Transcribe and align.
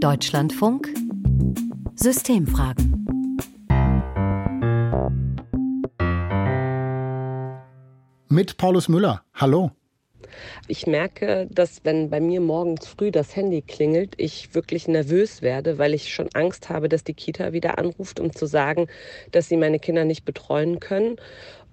Deutschlandfunk 0.00 0.86
Systemfragen. 1.96 3.04
Mit 8.28 8.56
Paulus 8.58 8.88
Müller. 8.88 9.22
Hallo. 9.34 9.72
Ich 10.68 10.86
merke, 10.86 11.48
dass 11.50 11.84
wenn 11.84 12.10
bei 12.10 12.20
mir 12.20 12.40
morgens 12.40 12.86
früh 12.86 13.10
das 13.10 13.34
Handy 13.34 13.60
klingelt, 13.62 14.14
ich 14.18 14.54
wirklich 14.54 14.86
nervös 14.86 15.42
werde, 15.42 15.78
weil 15.78 15.94
ich 15.94 16.14
schon 16.14 16.28
Angst 16.32 16.68
habe, 16.68 16.88
dass 16.88 17.02
die 17.02 17.14
Kita 17.14 17.52
wieder 17.52 17.78
anruft, 17.78 18.20
um 18.20 18.32
zu 18.32 18.46
sagen, 18.46 18.86
dass 19.32 19.48
sie 19.48 19.56
meine 19.56 19.80
Kinder 19.80 20.04
nicht 20.04 20.24
betreuen 20.24 20.78
können. 20.78 21.16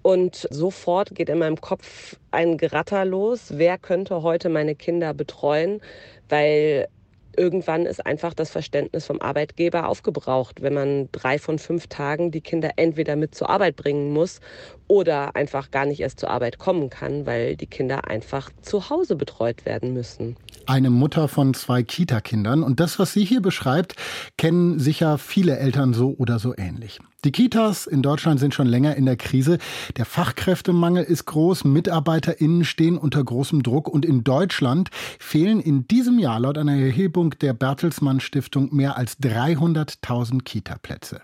Und 0.02 0.48
sofort 0.50 1.14
geht 1.14 1.28
in 1.28 1.38
meinem 1.38 1.60
Kopf 1.60 2.16
ein 2.32 2.58
Geratter 2.58 3.04
los. 3.04 3.56
Wer 3.56 3.78
könnte 3.78 4.22
heute 4.22 4.48
meine 4.48 4.74
Kinder 4.74 5.14
betreuen? 5.14 5.80
Weil 6.28 6.88
irgendwann 7.36 7.86
ist 7.86 8.04
einfach 8.04 8.34
das 8.34 8.50
Verständnis 8.50 9.06
vom 9.06 9.20
Arbeitgeber 9.20 9.88
aufgebraucht, 9.88 10.62
wenn 10.62 10.74
man 10.74 11.08
drei 11.12 11.38
von 11.38 11.58
fünf 11.58 11.86
Tagen 11.88 12.30
die 12.30 12.40
Kinder 12.40 12.72
entweder 12.76 13.16
mit 13.16 13.34
zur 13.34 13.50
Arbeit 13.50 13.76
bringen 13.76 14.12
muss 14.12 14.40
oder 14.88 15.36
einfach 15.36 15.70
gar 15.70 15.86
nicht 15.86 16.00
erst 16.00 16.20
zur 16.20 16.30
Arbeit 16.30 16.58
kommen 16.58 16.90
kann, 16.90 17.26
weil 17.26 17.56
die 17.56 17.66
Kinder 17.66 18.08
einfach 18.08 18.50
zu 18.62 18.90
Hause 18.90 19.16
betreut 19.16 19.64
werden 19.64 19.92
müssen 19.92 20.36
eine 20.66 20.90
Mutter 20.90 21.28
von 21.28 21.54
zwei 21.54 21.82
Kita-Kindern. 21.82 22.62
Und 22.62 22.80
das, 22.80 22.98
was 22.98 23.12
sie 23.12 23.24
hier 23.24 23.40
beschreibt, 23.40 23.94
kennen 24.36 24.78
sicher 24.78 25.18
viele 25.18 25.58
Eltern 25.58 25.94
so 25.94 26.14
oder 26.18 26.38
so 26.38 26.54
ähnlich. 26.56 26.98
Die 27.24 27.32
Kitas 27.32 27.86
in 27.86 28.02
Deutschland 28.02 28.38
sind 28.38 28.54
schon 28.54 28.66
länger 28.66 28.94
in 28.96 29.06
der 29.06 29.16
Krise. 29.16 29.58
Der 29.96 30.04
Fachkräftemangel 30.04 31.02
ist 31.02 31.24
groß, 31.24 31.64
MitarbeiterInnen 31.64 32.64
stehen 32.64 32.98
unter 32.98 33.22
großem 33.24 33.62
Druck 33.62 33.88
und 33.88 34.04
in 34.04 34.22
Deutschland 34.22 34.90
fehlen 35.18 35.60
in 35.60 35.88
diesem 35.88 36.18
Jahr 36.18 36.38
laut 36.38 36.58
einer 36.58 36.76
Erhebung 36.76 37.30
der 37.40 37.52
Bertelsmann 37.52 38.20
Stiftung 38.20 38.74
mehr 38.74 38.96
als 38.96 39.18
300.000 39.20 40.42
Kita-Plätze. 40.42 41.20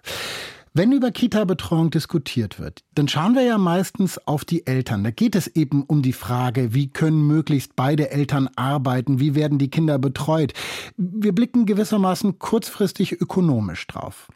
Wenn 0.74 0.92
über 0.92 1.10
Kita-Betreuung 1.10 1.90
diskutiert 1.90 2.58
wird, 2.58 2.82
dann 2.94 3.06
schauen 3.06 3.34
wir 3.34 3.42
ja 3.42 3.58
meistens 3.58 4.16
auf 4.26 4.46
die 4.46 4.66
Eltern. 4.66 5.04
Da 5.04 5.10
geht 5.10 5.36
es 5.36 5.46
eben 5.46 5.82
um 5.82 6.00
die 6.00 6.14
Frage, 6.14 6.72
wie 6.72 6.88
können 6.88 7.26
möglichst 7.26 7.76
beide 7.76 8.10
Eltern 8.10 8.48
arbeiten, 8.56 9.20
wie 9.20 9.34
werden 9.34 9.58
die 9.58 9.68
Kinder 9.68 9.98
betreut. 9.98 10.54
Wir 10.96 11.34
blicken 11.34 11.66
gewissermaßen 11.66 12.38
kurzfristig 12.38 13.20
ökonomisch 13.20 13.86
drauf. 13.86 14.28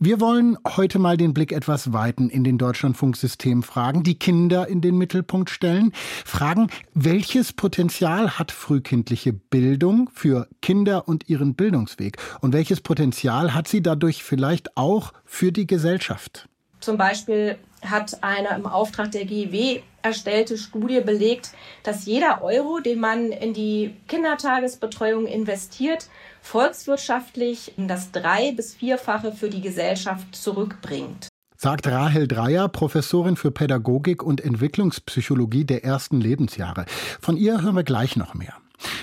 Wir 0.00 0.18
wollen 0.18 0.58
heute 0.66 0.98
mal 0.98 1.16
den 1.16 1.32
Blick 1.32 1.52
etwas 1.52 1.92
weiten 1.92 2.28
in 2.28 2.42
den 2.42 2.58
Deutschlandfunksystem 2.58 3.62
fragen, 3.62 4.02
die 4.02 4.18
Kinder 4.18 4.66
in 4.66 4.80
den 4.80 4.98
Mittelpunkt 4.98 5.48
stellen, 5.48 5.92
fragen, 6.24 6.70
welches 6.94 7.52
Potenzial 7.52 8.36
hat 8.36 8.50
frühkindliche 8.50 9.32
Bildung 9.32 10.10
für 10.12 10.48
Kinder 10.60 11.06
und 11.06 11.28
ihren 11.28 11.54
Bildungsweg 11.54 12.16
und 12.40 12.52
welches 12.52 12.80
Potenzial 12.80 13.54
hat 13.54 13.68
sie 13.68 13.80
dadurch 13.80 14.24
vielleicht 14.24 14.76
auch 14.76 15.12
für 15.24 15.52
die 15.52 15.68
Gesellschaft 15.68 15.83
Gesellschaft. 15.84 16.48
Zum 16.80 16.96
Beispiel 16.96 17.58
hat 17.84 18.22
eine 18.22 18.48
im 18.56 18.66
Auftrag 18.66 19.10
der 19.10 19.26
GIW 19.26 19.82
erstellte 20.00 20.56
Studie 20.56 21.00
belegt, 21.00 21.50
dass 21.82 22.06
jeder 22.06 22.42
Euro, 22.42 22.80
den 22.80 23.00
man 23.00 23.32
in 23.32 23.52
die 23.52 23.94
Kindertagesbetreuung 24.08 25.26
investiert, 25.26 26.08
volkswirtschaftlich 26.40 27.74
das 27.76 28.12
drei- 28.12 28.52
bis 28.52 28.74
vierfache 28.74 29.32
für 29.32 29.50
die 29.50 29.60
Gesellschaft 29.60 30.34
zurückbringt. 30.34 31.28
Sagt 31.54 31.86
Rahel 31.86 32.28
Dreier, 32.28 32.68
Professorin 32.68 33.36
für 33.36 33.50
Pädagogik 33.50 34.22
und 34.22 34.40
Entwicklungspsychologie 34.42 35.64
der 35.64 35.84
ersten 35.84 36.18
Lebensjahre. 36.20 36.86
Von 37.20 37.36
ihr 37.36 37.60
hören 37.60 37.76
wir 37.76 37.84
gleich 37.84 38.16
noch 38.16 38.32
mehr. 38.32 38.54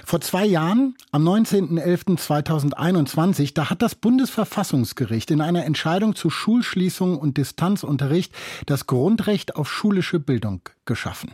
Vor 0.06 0.22
zwei 0.22 0.46
Jahren, 0.46 0.96
am 1.12 1.28
19.11.2021, 1.28 3.54
da 3.54 3.70
hat 3.70 3.82
das 3.82 3.96
Bundesverfassungsgericht 3.96 5.30
in 5.32 5.42
einer 5.42 5.66
Entscheidung 5.66 6.16
zu 6.16 6.30
Schulschließungen 6.30 7.18
und 7.18 7.36
Distanzunterricht 7.38 8.34
das 8.66 8.88
Grundrecht 8.88 9.56
auf 9.56 9.72
schulische 9.72 10.20
Bildung 10.20 10.62
geschaffen. 10.86 11.32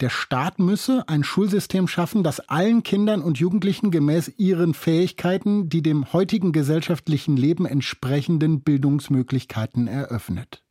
Der 0.00 0.10
Staat 0.10 0.60
müsse 0.60 1.04
ein 1.08 1.24
Schulsystem 1.24 1.88
schaffen, 1.88 2.22
das 2.22 2.40
allen 2.40 2.82
Kindern 2.82 3.22
und 3.22 3.38
Jugendlichen 3.38 3.90
gemäß 3.90 4.30
ihren 4.36 4.74
Fähigkeiten 4.74 5.68
die 5.68 5.82
dem 5.82 6.12
heutigen 6.12 6.52
gesellschaftlichen 6.52 7.36
Leben 7.36 7.66
entsprechenden 7.66 8.60
Bildungsmöglichkeiten 8.60 9.88
eröffnet. 9.88 10.62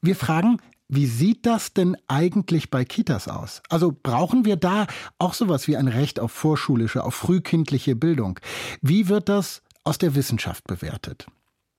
Wir 0.00 0.16
fragen, 0.16 0.58
wie 0.94 1.06
sieht 1.06 1.46
das 1.46 1.72
denn 1.72 1.96
eigentlich 2.06 2.70
bei 2.70 2.84
Kitas 2.84 3.26
aus? 3.26 3.62
Also 3.70 3.96
brauchen 4.02 4.44
wir 4.44 4.56
da 4.56 4.86
auch 5.18 5.32
sowas 5.32 5.66
wie 5.66 5.78
ein 5.78 5.88
Recht 5.88 6.20
auf 6.20 6.32
vorschulische, 6.32 7.02
auf 7.02 7.14
frühkindliche 7.14 7.96
Bildung? 7.96 8.38
Wie 8.82 9.08
wird 9.08 9.30
das 9.30 9.62
aus 9.84 9.96
der 9.96 10.14
Wissenschaft 10.14 10.64
bewertet? 10.64 11.26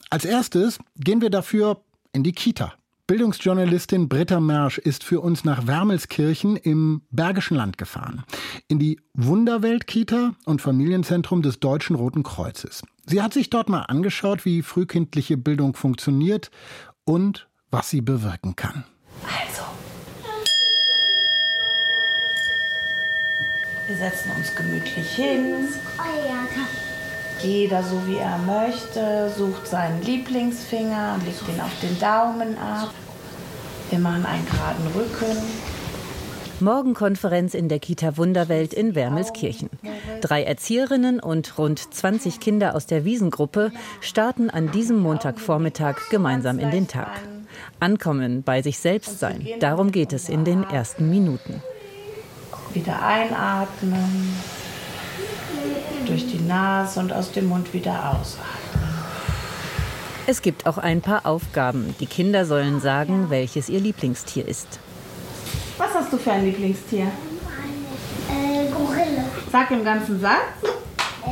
Als 0.09 0.25
erstes 0.25 0.79
gehen 0.95 1.21
wir 1.21 1.29
dafür 1.29 1.83
in 2.11 2.23
die 2.23 2.31
Kita. 2.31 2.73
Bildungsjournalistin 3.05 4.09
Britta 4.09 4.39
Mersch 4.39 4.79
ist 4.79 5.03
für 5.03 5.21
uns 5.21 5.43
nach 5.43 5.67
Wermelskirchen 5.67 6.55
im 6.55 7.03
Bergischen 7.11 7.55
Land 7.55 7.77
gefahren. 7.77 8.23
In 8.67 8.79
die 8.79 8.99
Wunderwelt-Kita 9.13 10.33
und 10.45 10.59
Familienzentrum 10.59 11.43
des 11.43 11.59
Deutschen 11.59 11.95
Roten 11.95 12.23
Kreuzes. 12.23 12.81
Sie 13.05 13.21
hat 13.21 13.33
sich 13.33 13.51
dort 13.51 13.69
mal 13.69 13.81
angeschaut, 13.81 14.43
wie 14.43 14.63
frühkindliche 14.63 15.37
Bildung 15.37 15.75
funktioniert 15.75 16.49
und 17.05 17.47
was 17.69 17.91
sie 17.91 18.01
bewirken 18.01 18.55
kann. 18.55 18.85
Also. 19.21 19.63
Wir 23.87 23.97
setzen 23.97 24.31
uns 24.31 24.55
gemütlich 24.55 25.15
hin. 25.15 25.67
Jeder 27.41 27.83
so 27.83 28.01
wie 28.07 28.17
er 28.17 28.37
möchte, 28.37 29.29
sucht 29.35 29.67
seinen 29.67 30.01
Lieblingsfinger 30.01 31.19
legt 31.25 31.47
ihn 31.49 31.59
auf 31.59 31.77
den 31.81 31.99
Daumen 31.99 32.57
ab. 32.57 32.93
Wir 33.89 33.99
machen 33.99 34.25
einen 34.25 34.45
geraden 34.45 34.87
Rücken. 34.95 35.37
Morgenkonferenz 36.61 37.53
in 37.53 37.67
der 37.67 37.79
Kita 37.79 38.15
Wunderwelt 38.15 38.73
in 38.73 38.95
Wermelskirchen. 38.95 39.69
Drei 40.21 40.43
Erzieherinnen 40.43 41.19
und 41.19 41.57
rund 41.57 41.93
20 41.93 42.39
Kinder 42.39 42.75
aus 42.75 42.85
der 42.85 43.03
Wiesengruppe 43.03 43.71
starten 43.99 44.49
an 44.49 44.71
diesem 44.71 44.99
Montagvormittag 44.99 45.97
gemeinsam 46.09 46.59
in 46.59 46.71
den 46.71 46.87
Tag. 46.87 47.11
Ankommen, 47.79 48.43
bei 48.43 48.61
sich 48.61 48.79
selbst 48.79 49.19
sein, 49.19 49.47
darum 49.59 49.91
geht 49.91 50.13
es 50.13 50.29
in 50.29 50.45
den 50.45 50.63
ersten 50.63 51.09
Minuten. 51.09 51.61
Wieder 52.73 53.05
einatmen, 53.05 54.35
durch 56.05 56.27
die 56.27 56.39
Nase 56.39 56.99
und 56.99 57.13
aus 57.13 57.31
dem 57.31 57.47
Mund 57.47 57.73
wieder 57.73 58.11
ausatmen. 58.11 58.63
Es 60.25 60.41
gibt 60.41 60.65
auch 60.65 60.77
ein 60.77 61.01
paar 61.01 61.25
Aufgaben. 61.25 61.95
Die 61.99 62.05
Kinder 62.05 62.45
sollen 62.45 62.79
sagen, 62.79 63.29
welches 63.29 63.67
ihr 63.67 63.81
Lieblingstier 63.81 64.47
ist. 64.47 64.79
Was 65.77 65.93
hast 65.93 66.13
du 66.13 66.17
für 66.17 66.31
ein 66.31 66.45
Lieblingstier? 66.45 67.07
Eine 68.29 68.67
äh, 68.67 68.71
Gorille. 68.71 69.25
Sag 69.51 69.71
im 69.71 69.83
ganzen 69.83 70.21
Satz. 70.21 70.37
Äh, 71.25 71.29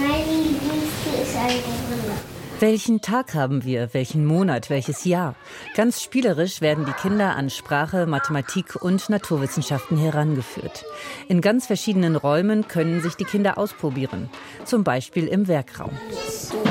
mein 0.00 0.24
Lieblingstier 0.28 1.22
ist 1.22 1.36
eine 1.36 1.60
Gorille. 1.60 2.29
Welchen 2.60 3.00
Tag 3.00 3.32
haben 3.32 3.64
wir? 3.64 3.94
Welchen 3.94 4.26
Monat? 4.26 4.68
Welches 4.68 5.06
Jahr? 5.06 5.34
Ganz 5.74 6.02
spielerisch 6.02 6.60
werden 6.60 6.84
die 6.84 6.92
Kinder 6.92 7.34
an 7.34 7.48
Sprache, 7.48 8.04
Mathematik 8.04 8.76
und 8.82 9.08
Naturwissenschaften 9.08 9.96
herangeführt. 9.96 10.84
In 11.26 11.40
ganz 11.40 11.68
verschiedenen 11.68 12.16
Räumen 12.16 12.68
können 12.68 13.00
sich 13.00 13.14
die 13.14 13.24
Kinder 13.24 13.56
ausprobieren. 13.56 14.28
Zum 14.66 14.84
Beispiel 14.84 15.26
im 15.26 15.48
Werkraum. 15.48 15.98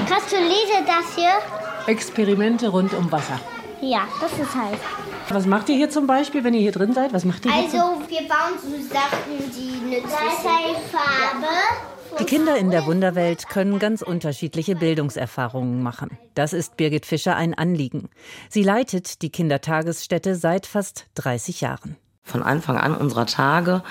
Kannst 0.08 0.32
du 0.32 0.36
lesen 0.36 0.86
das 0.86 1.16
hier? 1.16 1.32
Experimente 1.88 2.70
rund 2.70 2.94
um 2.94 3.12
Wasser. 3.12 3.40
Ja, 3.82 4.08
das 4.22 4.34
ist 4.34 4.56
halt. 4.56 4.80
Was 5.30 5.48
macht 5.48 5.70
ihr 5.70 5.76
hier 5.76 5.90
zum 5.90 6.06
Beispiel, 6.06 6.44
wenn 6.44 6.54
ihr 6.54 6.62
hier 6.62 6.72
drin 6.72 6.94
seid? 6.94 7.14
Was 7.14 7.26
macht 7.26 7.48
ihr 7.48 7.52
Also, 7.52 8.00
wir 8.08 8.28
bauen 8.28 8.60
so 8.62 8.94
Sachen, 8.94 9.40
die 9.40 9.90
nützlich 9.90 10.04
sind. 10.04 10.14
Das 10.14 10.54
heißt 10.54 10.92
Farbe. 10.92 11.99
Die 12.18 12.26
Kinder 12.26 12.58
in 12.58 12.72
der 12.72 12.86
Wunderwelt 12.86 13.48
können 13.50 13.80
ganz 13.80 14.02
unterschiedliche 14.02 14.76
Bildungserfahrungen 14.76 15.84
machen. 15.84 16.18
Das 16.34 16.54
ist 16.54 16.76
Birgit 16.78 17.06
Fischer 17.06 17.36
ein 17.36 17.54
Anliegen. 17.54 18.10
Sie 18.50 18.64
leitet 18.64 19.22
die 19.22 19.30
Kindertagesstätte 19.30 20.36
seit 20.36 20.66
fast 20.66 21.06
30 21.16 21.62
Jahren. 21.62 21.98
Von 22.24 22.44
Anfang 22.44 22.78
an 22.78 22.96
unserer 22.96 23.26
Tage 23.26 23.84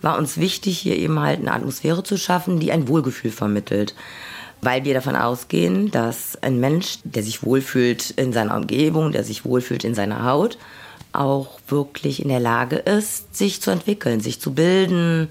war 0.00 0.18
uns 0.18 0.38
wichtig, 0.38 0.78
hier 0.78 0.96
eben 0.96 1.18
halt 1.20 1.40
eine 1.40 1.52
Atmosphäre 1.52 2.02
zu 2.02 2.16
schaffen, 2.16 2.60
die 2.60 2.72
ein 2.72 2.88
Wohlgefühl 2.88 3.30
vermittelt. 3.30 3.94
Weil 4.60 4.84
wir 4.84 4.94
davon 4.94 5.16
ausgehen, 5.16 5.90
dass 5.90 6.40
ein 6.42 6.60
Mensch, 6.60 6.98
der 7.04 7.22
sich 7.22 7.42
wohlfühlt 7.42 8.10
in 8.10 8.32
seiner 8.32 8.56
Umgebung, 8.56 9.12
der 9.12 9.24
sich 9.24 9.44
wohlfühlt 9.44 9.84
in 9.84 9.94
seiner 9.94 10.24
Haut, 10.24 10.56
auch 11.12 11.58
wirklich 11.68 12.22
in 12.22 12.28
der 12.28 12.40
Lage 12.40 12.76
ist, 12.76 13.36
sich 13.36 13.60
zu 13.60 13.70
entwickeln, 13.70 14.20
sich 14.20 14.40
zu 14.40 14.54
bilden, 14.54 15.28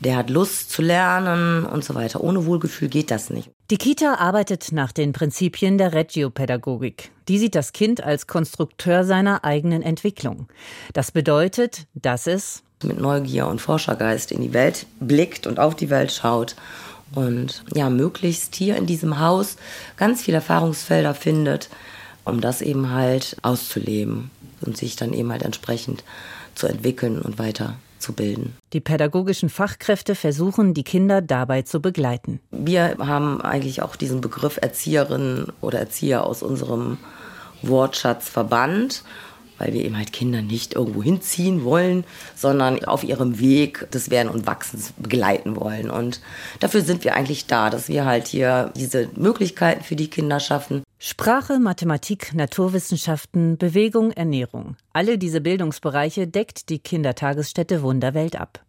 der 0.00 0.16
hat 0.16 0.30
Lust 0.30 0.70
zu 0.70 0.82
lernen 0.82 1.64
und 1.64 1.84
so 1.84 1.94
weiter. 1.94 2.22
Ohne 2.22 2.46
Wohlgefühl 2.46 2.88
geht 2.88 3.10
das 3.10 3.30
nicht. 3.30 3.50
Die 3.70 3.76
Kita 3.76 4.14
arbeitet 4.14 4.72
nach 4.72 4.92
den 4.92 5.12
Prinzipien 5.12 5.78
der 5.78 5.92
Regiopädagogik. 5.92 7.12
Die 7.28 7.38
sieht 7.38 7.54
das 7.54 7.72
Kind 7.72 8.02
als 8.02 8.26
Konstrukteur 8.26 9.04
seiner 9.04 9.44
eigenen 9.44 9.82
Entwicklung. 9.82 10.48
Das 10.92 11.12
bedeutet, 11.12 11.86
dass 11.94 12.26
es 12.26 12.62
mit 12.82 12.98
Neugier 12.98 13.46
und 13.46 13.60
Forschergeist 13.60 14.32
in 14.32 14.40
die 14.40 14.54
Welt 14.54 14.86
blickt 15.00 15.46
und 15.46 15.60
auf 15.60 15.76
die 15.76 15.90
Welt 15.90 16.10
schaut 16.12 16.56
und 17.14 17.64
ja, 17.74 17.90
möglichst 17.90 18.54
hier 18.54 18.76
in 18.76 18.86
diesem 18.86 19.18
Haus 19.18 19.56
ganz 19.96 20.22
viele 20.22 20.36
Erfahrungsfelder 20.36 21.14
findet, 21.14 21.68
um 22.24 22.40
das 22.40 22.62
eben 22.62 22.90
halt 22.90 23.36
auszuleben 23.42 24.30
und 24.62 24.76
sich 24.76 24.96
dann 24.96 25.12
eben 25.12 25.30
halt 25.30 25.42
entsprechend 25.42 26.04
zu 26.54 26.66
entwickeln 26.66 27.20
und 27.20 27.38
weiterzubilden. 28.00 28.54
Die 28.72 28.80
pädagogischen 28.80 29.48
Fachkräfte 29.48 30.14
versuchen, 30.14 30.74
die 30.74 30.84
Kinder 30.84 31.20
dabei 31.20 31.62
zu 31.62 31.80
begleiten. 31.80 32.40
Wir 32.50 32.96
haben 32.98 33.40
eigentlich 33.40 33.82
auch 33.82 33.96
diesen 33.96 34.20
Begriff 34.20 34.58
Erzieherin 34.60 35.46
oder 35.60 35.78
Erzieher 35.78 36.24
aus 36.24 36.42
unserem 36.42 36.98
Wortschatz 37.62 38.28
verbannt 38.28 39.04
weil 39.58 39.74
wir 39.74 39.84
eben 39.84 39.98
halt 39.98 40.14
Kinder 40.14 40.40
nicht 40.40 40.74
irgendwo 40.74 41.02
hinziehen 41.02 41.64
wollen, 41.64 42.04
sondern 42.34 42.82
auf 42.86 43.04
ihrem 43.04 43.38
Weg 43.40 43.90
des 43.90 44.08
Werden 44.08 44.30
und 44.30 44.46
Wachsens 44.46 44.94
begleiten 44.96 45.54
wollen. 45.54 45.90
Und 45.90 46.22
dafür 46.60 46.80
sind 46.80 47.04
wir 47.04 47.14
eigentlich 47.14 47.46
da, 47.46 47.68
dass 47.68 47.90
wir 47.90 48.06
halt 48.06 48.26
hier 48.26 48.72
diese 48.74 49.10
Möglichkeiten 49.16 49.84
für 49.84 49.96
die 49.96 50.08
Kinder 50.08 50.40
schaffen. 50.40 50.82
Sprache, 51.02 51.58
Mathematik, 51.60 52.34
Naturwissenschaften, 52.34 53.56
Bewegung, 53.56 54.10
Ernährung. 54.10 54.76
Alle 54.92 55.16
diese 55.16 55.40
Bildungsbereiche 55.40 56.26
deckt 56.26 56.68
die 56.68 56.78
Kindertagesstätte 56.78 57.80
Wunderwelt 57.80 58.38
ab. 58.38 58.62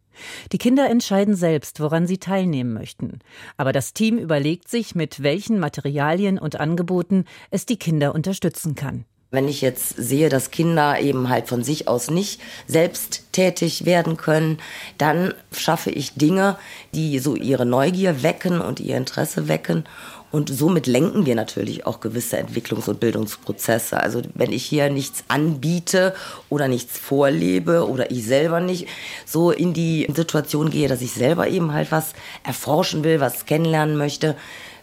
Die 0.53 0.57
Kinder 0.57 0.89
entscheiden 0.89 1.35
selbst, 1.35 1.81
woran 1.81 2.07
sie 2.07 2.19
teilnehmen 2.19 2.71
möchten. 2.71 3.19
Aber 3.57 3.73
das 3.73 3.93
Team 3.93 4.17
überlegt 4.17 4.69
sich, 4.69 4.95
mit 4.95 5.21
welchen 5.21 5.59
Materialien 5.59 6.39
und 6.39 6.57
Angeboten 6.57 7.25
es 7.49 7.65
die 7.65 7.77
Kinder 7.77 8.15
unterstützen 8.15 8.75
kann. 8.75 9.03
Wenn 9.33 9.47
ich 9.47 9.61
jetzt 9.61 9.95
sehe, 9.95 10.27
dass 10.27 10.51
Kinder 10.51 10.99
eben 10.99 11.29
halt 11.29 11.47
von 11.47 11.63
sich 11.63 11.87
aus 11.87 12.11
nicht 12.11 12.41
selbst 12.67 13.23
tätig 13.31 13.85
werden 13.85 14.17
können, 14.17 14.57
dann 14.97 15.33
schaffe 15.53 15.89
ich 15.89 16.15
Dinge, 16.15 16.57
die 16.93 17.17
so 17.19 17.37
ihre 17.37 17.65
Neugier 17.65 18.23
wecken 18.23 18.59
und 18.59 18.81
ihr 18.81 18.97
Interesse 18.97 19.47
wecken. 19.47 19.85
Und 20.31 20.49
somit 20.49 20.85
lenken 20.85 21.25
wir 21.25 21.35
natürlich 21.35 21.85
auch 21.85 22.01
gewisse 22.01 22.39
Entwicklungs- 22.39 22.89
und 22.89 22.99
Bildungsprozesse. 22.99 24.01
Also 24.01 24.21
wenn 24.33 24.51
ich 24.51 24.65
hier 24.65 24.89
nichts 24.89 25.23
anbiete 25.29 26.13
oder 26.49 26.67
nichts 26.67 26.97
vorlebe 26.97 27.87
oder 27.87 28.11
ich 28.11 28.25
selber 28.25 28.59
nicht 28.59 28.87
so 29.25 29.51
in 29.51 29.73
die 29.73 30.07
Situation 30.13 30.69
gehe, 30.69 30.89
dass 30.89 31.01
ich 31.01 31.13
selber 31.13 31.47
eben 31.47 31.71
halt 31.71 31.93
was 31.93 32.13
erforschen 32.43 33.05
will, 33.05 33.21
was 33.21 33.45
kennenlernen 33.45 33.95
möchte, 33.95 34.35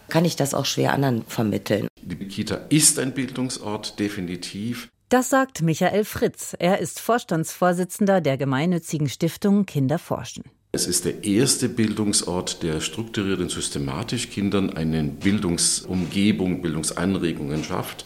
kann 0.09 0.25
ich 0.25 0.35
das 0.35 0.53
auch 0.53 0.65
schwer 0.65 0.93
anderen 0.93 1.23
vermitteln. 1.27 1.87
Die 2.01 2.15
Kita 2.27 2.55
ist 2.69 2.99
ein 2.99 3.13
Bildungsort, 3.13 3.99
definitiv. 3.99 4.89
Das 5.09 5.29
sagt 5.29 5.61
Michael 5.61 6.05
Fritz. 6.05 6.55
Er 6.59 6.79
ist 6.79 6.99
Vorstandsvorsitzender 6.99 8.21
der 8.21 8.37
gemeinnützigen 8.37 9.09
Stiftung 9.09 9.65
Kinder 9.65 9.97
forschen. 9.97 10.43
Es 10.71 10.85
ist 10.85 11.05
der 11.05 11.23
erste 11.23 11.67
Bildungsort, 11.67 12.61
der 12.61 12.79
strukturiert 12.79 13.39
und 13.39 13.49
systematisch 13.49 14.29
Kindern 14.29 14.69
eine 14.69 15.03
Bildungsumgebung, 15.03 16.61
Bildungsanregungen 16.61 17.63
schafft. 17.63 18.05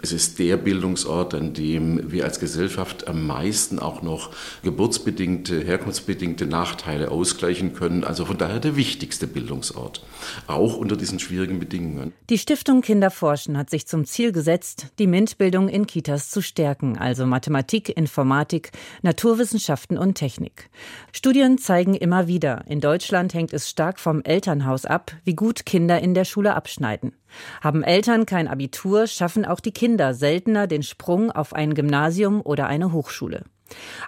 Es 0.00 0.12
ist 0.12 0.38
der 0.38 0.56
Bildungsort, 0.56 1.34
an 1.34 1.54
dem 1.54 2.12
wir 2.12 2.22
als 2.22 2.38
Gesellschaft 2.38 3.08
am 3.08 3.26
meisten 3.26 3.80
auch 3.80 4.02
noch 4.02 4.30
geburtsbedingte, 4.62 5.64
herkunftsbedingte 5.64 6.46
Nachteile 6.46 7.10
ausgleichen 7.10 7.74
können. 7.74 8.04
Also 8.04 8.26
von 8.26 8.38
daher 8.38 8.60
der 8.60 8.76
wichtigste 8.76 9.26
Bildungsort, 9.26 10.06
auch 10.46 10.76
unter 10.76 10.96
diesen 10.96 11.18
schwierigen 11.18 11.58
Bedingungen. 11.58 12.12
Die 12.30 12.38
Stiftung 12.38 12.80
Kinderforschen 12.82 13.58
hat 13.58 13.70
sich 13.70 13.88
zum 13.88 14.04
Ziel 14.04 14.30
gesetzt, 14.30 14.86
die 15.00 15.08
MINT-Bildung 15.08 15.68
in 15.68 15.88
Kitas 15.88 16.30
zu 16.30 16.42
stärken, 16.42 16.96
also 16.96 17.26
Mathematik, 17.26 17.88
Informatik, 17.88 18.70
Naturwissenschaften 19.02 19.98
und 19.98 20.14
Technik. 20.14 20.70
Studien 21.10 21.58
zeigen 21.58 22.03
immer 22.04 22.28
wieder. 22.28 22.64
In 22.66 22.80
Deutschland 22.82 23.32
hängt 23.32 23.54
es 23.54 23.70
stark 23.70 23.98
vom 23.98 24.22
Elternhaus 24.22 24.84
ab, 24.84 25.12
wie 25.24 25.34
gut 25.34 25.64
Kinder 25.64 26.00
in 26.00 26.12
der 26.12 26.26
Schule 26.26 26.54
abschneiden. 26.54 27.16
Haben 27.62 27.82
Eltern 27.82 28.26
kein 28.26 28.46
Abitur, 28.46 29.06
schaffen 29.06 29.46
auch 29.46 29.58
die 29.58 29.72
Kinder 29.72 30.12
seltener 30.12 30.66
den 30.66 30.82
Sprung 30.82 31.32
auf 31.32 31.54
ein 31.54 31.72
Gymnasium 31.72 32.42
oder 32.42 32.66
eine 32.66 32.92
Hochschule. 32.92 33.44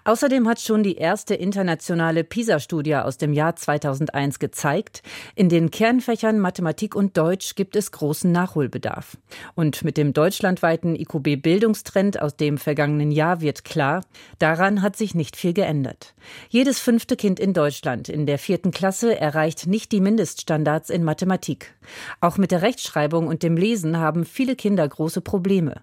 Außerdem 0.05 0.47
hat 0.47 0.61
schon 0.61 0.83
die 0.83 0.97
erste 0.97 1.35
internationale 1.35 2.25
PISA-Studie 2.25 2.97
aus 2.97 3.19
dem 3.19 3.33
Jahr 3.33 3.57
2001 3.57 4.39
gezeigt, 4.39 5.03
in 5.35 5.49
den 5.49 5.71
Kernfächern 5.71 6.39
Mathematik 6.39 6.95
und 6.95 7.17
Deutsch 7.17 7.55
gibt 7.55 7.75
es 7.75 7.91
großen 7.91 8.31
Nachholbedarf. 8.31 9.17
Und 9.55 9.83
mit 9.85 9.97
dem 9.97 10.13
deutschlandweiten 10.13 10.95
IQB-Bildungstrend 10.95 12.21
aus 12.21 12.37
dem 12.37 12.59
vergangenen 12.59 13.11
Jahr 13.11 13.41
wird 13.41 13.65
klar, 13.65 14.03
daran 14.39 14.83
hat 14.83 14.97
sich 14.97 15.15
nicht 15.15 15.37
viel 15.37 15.55
geändert. 15.55 16.15
Jedes 16.49 16.79
fünfte 16.79 17.17
Kind 17.17 17.41
in 17.41 17.53
Deutschland 17.53 18.09
in 18.09 18.27
der 18.27 18.39
vierten 18.39 18.71
Klasse 18.71 19.19
erreicht 19.19 19.67
nicht 19.67 19.91
die 19.93 20.01
Mindeststandards 20.01 20.91
in 20.91 21.03
Mathematik. 21.03 21.75
Auch 22.21 22.37
mit 22.37 22.51
der 22.51 22.63
Rechtschreibung 22.63 23.27
und 23.27 23.43
dem 23.43 23.57
Lesen 23.57 23.99
haben 23.99 24.25
viele 24.25 24.55
Kinder 24.55 24.87
große 24.87 25.21
Probleme. 25.21 25.83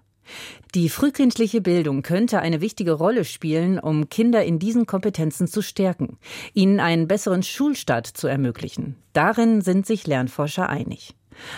Die 0.74 0.88
frühkindliche 0.88 1.60
Bildung 1.60 2.02
könnte 2.02 2.40
eine 2.40 2.60
wichtige 2.60 2.92
Rolle 2.92 3.24
spielen, 3.24 3.78
um 3.78 4.08
Kinder 4.08 4.44
in 4.44 4.58
diesen 4.58 4.86
Kompetenzen 4.86 5.46
zu 5.46 5.62
stärken, 5.62 6.18
ihnen 6.52 6.80
einen 6.80 7.08
besseren 7.08 7.42
Schulstart 7.42 8.06
zu 8.06 8.26
ermöglichen. 8.26 8.96
Darin 9.12 9.60
sind 9.60 9.86
sich 9.86 10.06
Lernforscher 10.06 10.68
einig. 10.68 11.14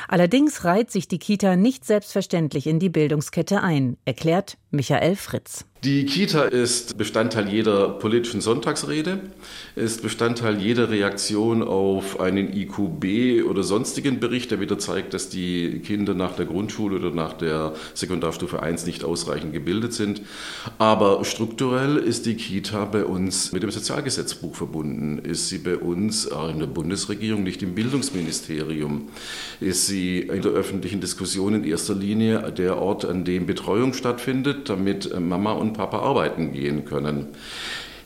Allerdings 0.09 0.65
reiht 0.65 0.91
sich 0.91 1.09
die 1.09 1.19
Kita 1.19 1.57
nicht 1.57 1.85
selbstverständlich 1.85 2.67
in 2.67 2.79
die 2.79 2.89
Bildungskette 2.89 3.63
ein, 3.63 3.97
erklärt 4.05 4.59
Michael 4.71 5.17
Fritz. 5.17 5.67
Die 5.85 6.07
Kita 6.07 6.45
ist 6.45 6.97
Bestandteil 6.97 7.49
jeder 7.49 7.91
politischen 7.91 8.41
Sonntagsrede, 8.41 9.21
ist 9.77 10.03
Bestandteil 10.03 10.59
jeder 10.59 10.89
Reaktion 10.91 11.63
auf 11.63 12.19
einen 12.19 12.57
IQB 12.57 13.45
oder 13.49 13.63
sonstigen 13.63 14.19
Bericht, 14.19 14.51
der 14.51 14.59
wieder 14.59 14.79
zeigt, 14.79 15.13
dass 15.13 15.29
die 15.29 15.81
Kinder 15.81 16.15
nach 16.15 16.35
der 16.35 16.47
Grundschule 16.47 16.97
oder 16.97 17.11
nach 17.11 17.35
der 17.35 17.75
Sekundarstufe 17.93 18.63
1 18.63 18.87
nicht 18.87 19.05
ausreichend 19.05 19.53
gebildet 19.53 19.93
sind. 19.93 20.23
Aber 20.79 21.25
strukturell 21.27 21.99
ist 21.99 22.25
die 22.25 22.37
Kita 22.37 22.87
bei 22.87 23.05
uns 23.05 23.53
mit 23.53 23.63
dem 23.63 23.71
Sozialgesetzbuch 23.71 24.57
verbunden, 24.57 25.19
ist 25.19 25.51
sie 25.51 25.59
bei 25.59 25.77
uns 25.77 26.25
in 26.25 26.59
der 26.59 26.67
Bundesregierung, 26.67 27.43
nicht 27.43 27.63
im 27.63 27.75
Bildungsministerium, 27.75 29.09
ist 29.61 29.87
sie 29.87 30.21
in 30.21 30.41
der 30.41 30.53
öffentlichen 30.53 31.03
Diskussion 31.03 31.55
in 31.55 31.65
erster 31.65 31.95
Linie 31.95 32.51
der 32.51 32.79
Ort, 32.79 33.05
an 33.05 33.25
dem 33.27 33.45
Betreuung 33.45 33.93
stattfindet, 33.93 34.71
damit 34.71 35.15
Mama 35.21 35.53
und 35.53 35.66
Papa 35.73 35.99
arbeiten 35.99 36.53
gehen 36.53 36.85
können. 36.85 37.29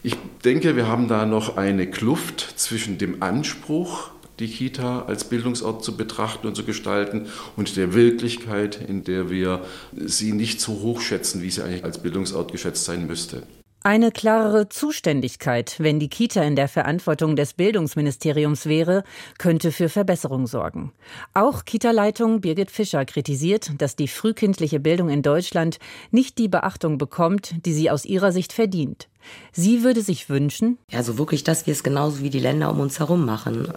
Ich 0.02 0.16
denke, 0.44 0.76
wir 0.76 0.88
haben 0.88 1.08
da 1.08 1.26
noch 1.26 1.56
eine 1.56 1.86
Kluft 1.86 2.54
zwischen 2.56 2.96
dem 2.96 3.22
Anspruch, 3.22 4.10
die 4.38 4.48
Kita 4.48 5.02
als 5.02 5.24
Bildungsort 5.24 5.84
zu 5.84 5.96
betrachten 5.96 6.46
und 6.46 6.56
zu 6.56 6.64
gestalten 6.64 7.26
und 7.56 7.76
der 7.76 7.92
Wirklichkeit, 7.92 8.80
in 8.88 9.04
der 9.04 9.30
wir 9.30 9.64
sie 9.92 10.32
nicht 10.32 10.60
so 10.60 10.80
hoch 10.80 11.02
schätzen, 11.02 11.42
wie 11.42 11.50
sie 11.50 11.62
eigentlich 11.62 11.84
als 11.84 12.02
Bildungsort 12.02 12.50
geschätzt 12.50 12.84
sein 12.84 13.06
müsste. 13.06 13.42
Eine 13.82 14.12
klarere 14.12 14.68
Zuständigkeit, 14.68 15.76
wenn 15.78 15.98
die 15.98 16.10
Kita 16.10 16.42
in 16.42 16.54
der 16.54 16.68
Verantwortung 16.68 17.34
des 17.34 17.54
Bildungsministeriums 17.54 18.66
wäre, 18.66 19.04
könnte 19.38 19.72
für 19.72 19.88
Verbesserung 19.88 20.46
sorgen. 20.46 20.92
Auch 21.32 21.64
Kita-Leitung 21.64 22.42
Birgit 22.42 22.70
Fischer 22.70 23.06
kritisiert, 23.06 23.72
dass 23.78 23.96
die 23.96 24.08
frühkindliche 24.08 24.80
Bildung 24.80 25.08
in 25.08 25.22
Deutschland 25.22 25.78
nicht 26.10 26.36
die 26.36 26.48
Beachtung 26.48 26.98
bekommt, 26.98 27.54
die 27.64 27.72
sie 27.72 27.90
aus 27.90 28.04
ihrer 28.04 28.32
Sicht 28.32 28.52
verdient. 28.52 29.08
Sie 29.52 29.82
würde 29.82 30.02
sich 30.02 30.28
wünschen, 30.28 30.76
ja, 30.90 31.02
so 31.02 31.16
wirklich, 31.16 31.42
dass 31.42 31.66
wir 31.66 31.72
es 31.72 31.82
genauso 31.82 32.20
wie 32.22 32.30
die 32.30 32.38
Länder 32.38 32.70
um 32.70 32.80
uns 32.80 32.98
herum 32.98 33.24
machen. 33.24 33.72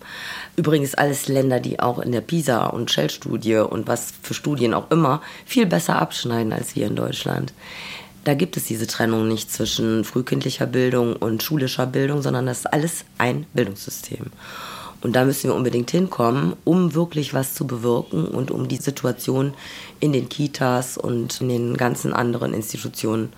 Übrigens 0.57 0.95
alles 0.95 1.29
Länder, 1.29 1.61
die 1.61 1.79
auch 1.79 1.99
in 1.99 2.11
der 2.11 2.21
PISA- 2.21 2.67
und 2.67 2.91
Shell-Studie 2.91 3.55
und 3.57 3.87
was 3.87 4.13
für 4.21 4.33
Studien 4.33 4.73
auch 4.73 4.91
immer 4.91 5.21
viel 5.45 5.65
besser 5.65 6.01
abschneiden 6.01 6.51
als 6.51 6.75
wir 6.75 6.87
in 6.87 6.95
Deutschland. 6.97 7.53
Da 8.23 8.35
gibt 8.35 8.55
es 8.55 8.65
diese 8.65 8.87
Trennung 8.87 9.27
nicht 9.27 9.51
zwischen 9.51 10.03
frühkindlicher 10.05 10.65
Bildung 10.65 11.15
und 11.15 11.43
schulischer 11.43 11.85
Bildung, 11.85 12.21
sondern 12.21 12.45
das 12.45 12.59
ist 12.59 12.73
alles 12.73 13.05
ein 13.17 13.45
Bildungssystem. 13.53 14.27
Und 15.01 15.13
da 15.13 15.25
müssen 15.25 15.49
wir 15.49 15.55
unbedingt 15.55 15.91
hinkommen, 15.91 16.55
um 16.63 16.93
wirklich 16.93 17.33
was 17.33 17.53
zu 17.53 17.67
bewirken 17.67 18.25
und 18.25 18.51
um 18.51 18.69
die 18.69 18.77
Situation 18.77 19.53
in 19.99 20.13
den 20.13 20.29
Kitas 20.29 20.97
und 20.97 21.41
in 21.41 21.49
den 21.49 21.77
ganzen 21.77 22.13
anderen 22.13 22.53
Institutionen 22.53 23.33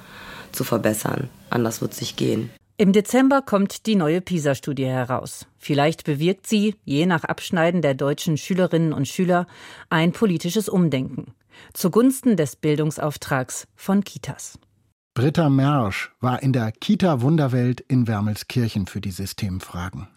zu 0.52 0.64
verbessern. 0.64 1.30
Anders 1.50 1.82
wird 1.82 1.94
es 1.94 2.02
nicht 2.02 2.18
gehen. 2.18 2.52
Im 2.78 2.92
Dezember 2.92 3.42
kommt 3.42 3.88
die 3.88 3.96
neue 3.96 4.22
PISA-Studie 4.22 4.86
heraus. 4.86 5.48
Vielleicht 5.58 6.04
bewirkt 6.04 6.46
sie, 6.46 6.76
je 6.84 7.08
nach 7.08 7.24
Abschneiden 7.24 7.82
der 7.82 7.96
deutschen 7.96 8.38
Schülerinnen 8.38 8.94
und 8.94 9.08
Schüler, 9.08 9.48
ein 9.90 10.12
politisches 10.12 10.70
Umdenken 10.70 11.34
zugunsten 11.74 12.36
des 12.38 12.56
Bildungsauftrags 12.56 13.68
von 13.76 14.04
Kitas. 14.04 14.60
Britta 15.16 15.50
Mersch 15.50 16.12
war 16.20 16.44
in 16.44 16.52
der 16.52 16.74
Kita 16.74 17.22
Wunderwelt 17.22 17.80
in 17.80 18.06
Wermelskirchen 18.06 18.86
für 18.86 19.00
die 19.00 19.12
Systemfragen. 19.12 20.10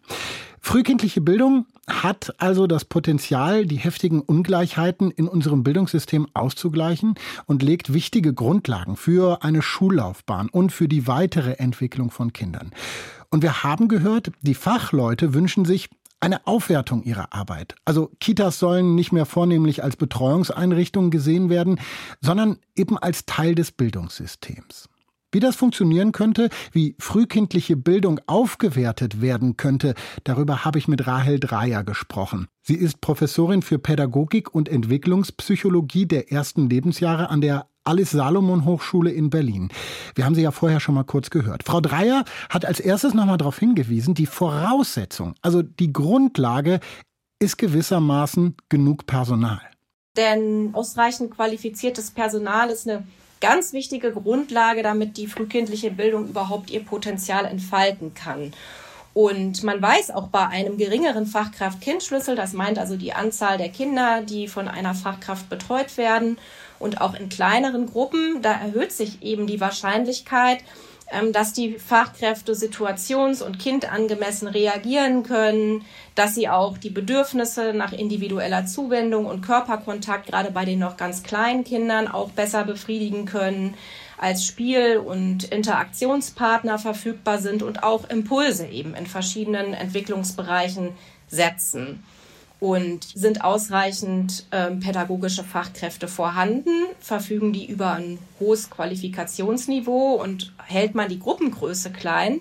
Frühkindliche 0.60 1.20
Bildung 1.20 1.66
hat 1.86 2.34
also 2.38 2.66
das 2.66 2.84
Potenzial, 2.84 3.64
die 3.64 3.76
heftigen 3.76 4.20
Ungleichheiten 4.20 5.12
in 5.12 5.28
unserem 5.28 5.62
Bildungssystem 5.62 6.26
auszugleichen 6.34 7.14
und 7.46 7.62
legt 7.62 7.92
wichtige 7.92 8.34
Grundlagen 8.34 8.96
für 8.96 9.44
eine 9.44 9.62
Schullaufbahn 9.62 10.48
und 10.48 10.72
für 10.72 10.88
die 10.88 11.06
weitere 11.06 11.52
Entwicklung 11.52 12.10
von 12.10 12.32
Kindern. 12.32 12.72
Und 13.30 13.42
wir 13.42 13.62
haben 13.62 13.86
gehört, 13.86 14.32
die 14.40 14.54
Fachleute 14.54 15.32
wünschen 15.32 15.64
sich 15.64 15.90
eine 16.20 16.46
Aufwertung 16.46 17.02
ihrer 17.02 17.32
Arbeit. 17.32 17.74
Also 17.84 18.10
Kitas 18.20 18.58
sollen 18.58 18.94
nicht 18.94 19.12
mehr 19.12 19.26
vornehmlich 19.26 19.82
als 19.84 19.96
Betreuungseinrichtungen 19.96 21.10
gesehen 21.10 21.48
werden, 21.48 21.80
sondern 22.20 22.58
eben 22.74 22.98
als 22.98 23.26
Teil 23.26 23.54
des 23.54 23.72
Bildungssystems. 23.72 24.88
Wie 25.30 25.40
das 25.40 25.56
funktionieren 25.56 26.12
könnte, 26.12 26.48
wie 26.72 26.96
frühkindliche 26.98 27.76
Bildung 27.76 28.18
aufgewertet 28.26 29.20
werden 29.20 29.58
könnte, 29.58 29.94
darüber 30.24 30.64
habe 30.64 30.78
ich 30.78 30.88
mit 30.88 31.06
Rahel 31.06 31.38
Dreyer 31.38 31.84
gesprochen. 31.84 32.48
Sie 32.62 32.76
ist 32.76 33.02
Professorin 33.02 33.60
für 33.60 33.78
Pädagogik 33.78 34.54
und 34.54 34.70
Entwicklungspsychologie 34.70 36.06
der 36.06 36.32
ersten 36.32 36.70
Lebensjahre 36.70 37.28
an 37.28 37.42
der 37.42 37.66
Alice 37.88 38.10
Salomon 38.10 38.66
Hochschule 38.66 39.10
in 39.10 39.30
Berlin. 39.30 39.70
Wir 40.14 40.26
haben 40.26 40.34
sie 40.34 40.42
ja 40.42 40.50
vorher 40.50 40.78
schon 40.78 40.94
mal 40.94 41.04
kurz 41.04 41.30
gehört. 41.30 41.62
Frau 41.64 41.80
Dreyer 41.80 42.24
hat 42.50 42.66
als 42.66 42.80
erstes 42.80 43.14
nochmal 43.14 43.38
darauf 43.38 43.58
hingewiesen, 43.58 44.12
die 44.12 44.26
Voraussetzung, 44.26 45.34
also 45.40 45.62
die 45.62 45.92
Grundlage 45.92 46.80
ist 47.38 47.56
gewissermaßen 47.56 48.56
genug 48.68 49.06
Personal. 49.06 49.60
Denn 50.18 50.70
ausreichend 50.74 51.30
qualifiziertes 51.30 52.10
Personal 52.10 52.68
ist 52.68 52.86
eine 52.86 53.04
ganz 53.40 53.72
wichtige 53.72 54.12
Grundlage, 54.12 54.82
damit 54.82 55.16
die 55.16 55.26
frühkindliche 55.26 55.90
Bildung 55.90 56.28
überhaupt 56.28 56.70
ihr 56.70 56.84
Potenzial 56.84 57.46
entfalten 57.46 58.12
kann. 58.12 58.52
Und 59.14 59.64
man 59.64 59.80
weiß 59.80 60.10
auch 60.10 60.28
bei 60.28 60.46
einem 60.46 60.76
geringeren 60.76 61.26
Fachkraft-Kind-Schlüssel, 61.26 62.36
das 62.36 62.52
meint 62.52 62.78
also 62.78 62.96
die 62.96 63.14
Anzahl 63.14 63.58
der 63.58 63.70
Kinder, 63.70 64.20
die 64.20 64.46
von 64.46 64.68
einer 64.68 64.94
Fachkraft 64.94 65.48
betreut 65.48 65.96
werden, 65.96 66.36
und 66.78 67.00
auch 67.00 67.14
in 67.14 67.28
kleineren 67.28 67.86
Gruppen, 67.86 68.42
da 68.42 68.52
erhöht 68.52 68.92
sich 68.92 69.22
eben 69.22 69.46
die 69.46 69.60
Wahrscheinlichkeit, 69.60 70.58
ähm, 71.10 71.32
dass 71.32 71.52
die 71.52 71.78
Fachkräfte 71.78 72.52
situations- 72.52 73.42
und 73.42 73.58
kindangemessen 73.58 74.46
reagieren 74.46 75.22
können, 75.22 75.84
dass 76.14 76.34
sie 76.34 76.48
auch 76.48 76.76
die 76.76 76.90
Bedürfnisse 76.90 77.72
nach 77.72 77.92
individueller 77.92 78.66
Zuwendung 78.66 79.24
und 79.24 79.40
Körperkontakt 79.40 80.26
gerade 80.26 80.50
bei 80.50 80.64
den 80.64 80.78
noch 80.78 80.96
ganz 80.96 81.22
kleinen 81.22 81.64
Kindern 81.64 82.08
auch 82.08 82.30
besser 82.30 82.64
befriedigen 82.64 83.24
können, 83.24 83.74
als 84.18 84.44
Spiel- 84.44 84.98
und 84.98 85.44
Interaktionspartner 85.44 86.78
verfügbar 86.78 87.38
sind 87.38 87.62
und 87.62 87.84
auch 87.84 88.10
Impulse 88.10 88.66
eben 88.66 88.94
in 88.94 89.06
verschiedenen 89.06 89.74
Entwicklungsbereichen 89.74 90.90
setzen 91.28 92.02
und 92.60 93.04
sind 93.04 93.44
ausreichend 93.44 94.44
ähm, 94.50 94.80
pädagogische 94.80 95.44
Fachkräfte 95.44 96.08
vorhanden, 96.08 96.70
verfügen 97.00 97.52
die 97.52 97.66
über 97.66 97.92
ein 97.92 98.18
hohes 98.40 98.70
Qualifikationsniveau 98.70 100.14
und 100.14 100.52
hält 100.64 100.94
man 100.94 101.08
die 101.08 101.20
Gruppengröße 101.20 101.90
klein, 101.90 102.40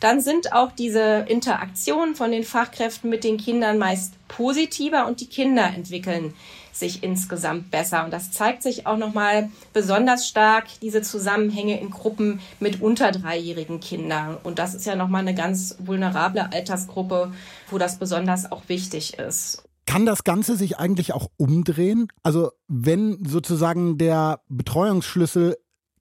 dann 0.00 0.20
sind 0.20 0.52
auch 0.52 0.72
diese 0.72 1.24
Interaktionen 1.28 2.14
von 2.14 2.30
den 2.30 2.44
Fachkräften 2.44 3.08
mit 3.08 3.24
den 3.24 3.38
Kindern 3.38 3.78
meist 3.78 4.14
positiver 4.28 5.06
und 5.06 5.20
die 5.20 5.28
Kinder 5.28 5.66
entwickeln 5.66 6.34
sich 6.74 7.02
insgesamt 7.02 7.70
besser. 7.70 8.04
Und 8.04 8.12
das 8.12 8.32
zeigt 8.32 8.62
sich 8.62 8.86
auch 8.86 8.96
nochmal 8.96 9.50
besonders 9.72 10.28
stark, 10.28 10.66
diese 10.82 11.02
Zusammenhänge 11.02 11.80
in 11.80 11.90
Gruppen 11.90 12.40
mit 12.60 12.80
unter 12.82 13.12
dreijährigen 13.12 13.80
Kindern. 13.80 14.36
Und 14.42 14.58
das 14.58 14.74
ist 14.74 14.86
ja 14.86 14.96
nochmal 14.96 15.22
eine 15.22 15.34
ganz 15.34 15.76
vulnerable 15.78 16.52
Altersgruppe, 16.52 17.32
wo 17.70 17.78
das 17.78 17.98
besonders 17.98 18.50
auch 18.50 18.68
wichtig 18.68 19.18
ist. 19.18 19.62
Kann 19.86 20.06
das 20.06 20.24
Ganze 20.24 20.56
sich 20.56 20.78
eigentlich 20.78 21.12
auch 21.12 21.28
umdrehen? 21.36 22.08
Also 22.22 22.50
wenn 22.68 23.24
sozusagen 23.24 23.98
der 23.98 24.40
Betreuungsschlüssel 24.48 25.56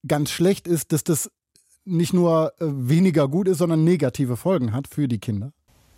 ganz 0.07 0.31
schlecht 0.31 0.67
ist, 0.67 0.91
dass 0.91 1.03
das 1.03 1.29
nicht 1.85 2.13
nur 2.13 2.53
äh, 2.59 2.65
weniger 2.65 3.27
gut 3.27 3.47
ist, 3.47 3.57
sondern 3.57 3.83
negative 3.83 4.37
Folgen 4.37 4.73
hat 4.73 4.87
für 4.87 5.07
die 5.07 5.19
Kinder? 5.19 5.51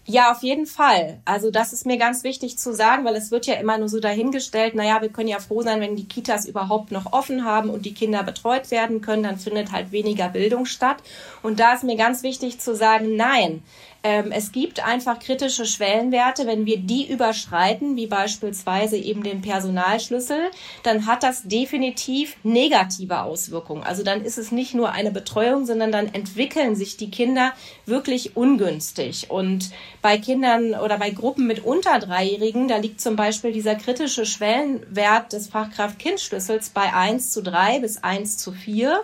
Ja, 0.07 0.31
auf 0.31 0.43
jeden 0.43 0.67
Fall. 0.67 1.19
Also 1.25 1.49
das 1.49 1.73
ist 1.73 1.87
mir 1.87 1.97
ganz 1.97 2.23
wichtig 2.23 2.59
zu 2.59 2.75
sagen, 2.75 3.05
weil 3.05 3.15
es 3.15 3.31
wird 3.31 3.47
ja 3.47 3.55
immer 3.55 3.79
nur 3.79 3.89
so 3.89 3.99
dahingestellt, 3.99 4.75
naja, 4.75 5.01
wir 5.01 5.09
können 5.09 5.27
ja 5.27 5.39
froh 5.39 5.63
sein, 5.63 5.81
wenn 5.81 5.95
die 5.95 6.07
Kitas 6.07 6.45
überhaupt 6.45 6.91
noch 6.91 7.11
offen 7.11 7.43
haben 7.43 7.71
und 7.71 7.87
die 7.87 7.93
Kinder 7.95 8.21
betreut 8.21 8.69
werden 8.69 9.01
können, 9.01 9.23
dann 9.23 9.39
findet 9.39 9.71
halt 9.71 9.91
weniger 9.91 10.29
Bildung 10.29 10.67
statt. 10.67 10.97
Und 11.41 11.59
da 11.59 11.73
ist 11.73 11.83
mir 11.83 11.95
ganz 11.95 12.21
wichtig 12.21 12.59
zu 12.59 12.75
sagen, 12.75 13.15
nein, 13.15 13.63
ähm, 14.05 14.31
es 14.31 14.51
gibt 14.51 14.85
einfach 14.85 15.17
kritische 15.17 15.65
Schwellenwerte. 15.65 16.45
Wenn 16.45 16.67
wir 16.67 16.77
die 16.77 17.11
überschreiten, 17.11 17.95
wie 17.95 18.05
beispielsweise 18.05 18.97
eben 18.97 19.23
den 19.23 19.41
Personalschlüssel, 19.41 20.51
dann 20.83 21.07
hat 21.07 21.23
das 21.23 21.41
definitiv 21.41 22.37
negative 22.43 23.23
Auswirkungen. 23.23 23.81
Also 23.81 24.03
dann 24.03 24.23
ist 24.23 24.37
es 24.37 24.51
nicht 24.51 24.75
nur 24.75 24.91
eine 24.91 25.09
Betreuung, 25.09 25.65
sondern 25.65 25.91
dann 25.91 26.13
entwickeln 26.13 26.75
sich 26.75 26.97
die 26.97 27.09
Kinder 27.09 27.53
wirklich 27.87 28.37
ungünstig. 28.37 29.31
Und 29.31 29.71
bei 30.05 30.19
Kindern 30.19 30.75
oder 30.75 30.99
bei 30.99 31.09
Gruppen 31.09 31.47
mit 31.47 31.65
unter 31.65 31.97
Dreijährigen, 31.97 32.67
da 32.67 32.77
liegt 32.77 33.01
zum 33.01 33.15
Beispiel 33.15 33.51
dieser 33.51 33.73
kritische 33.73 34.27
Schwellenwert 34.27 35.33
des 35.33 35.47
Fachkraft-Kind-Schlüssels 35.47 36.69
bei 36.69 36.93
1 36.93 37.31
zu 37.31 37.41
3 37.41 37.79
bis 37.79 38.03
1 38.03 38.37
zu 38.37 38.51
4. 38.51 39.03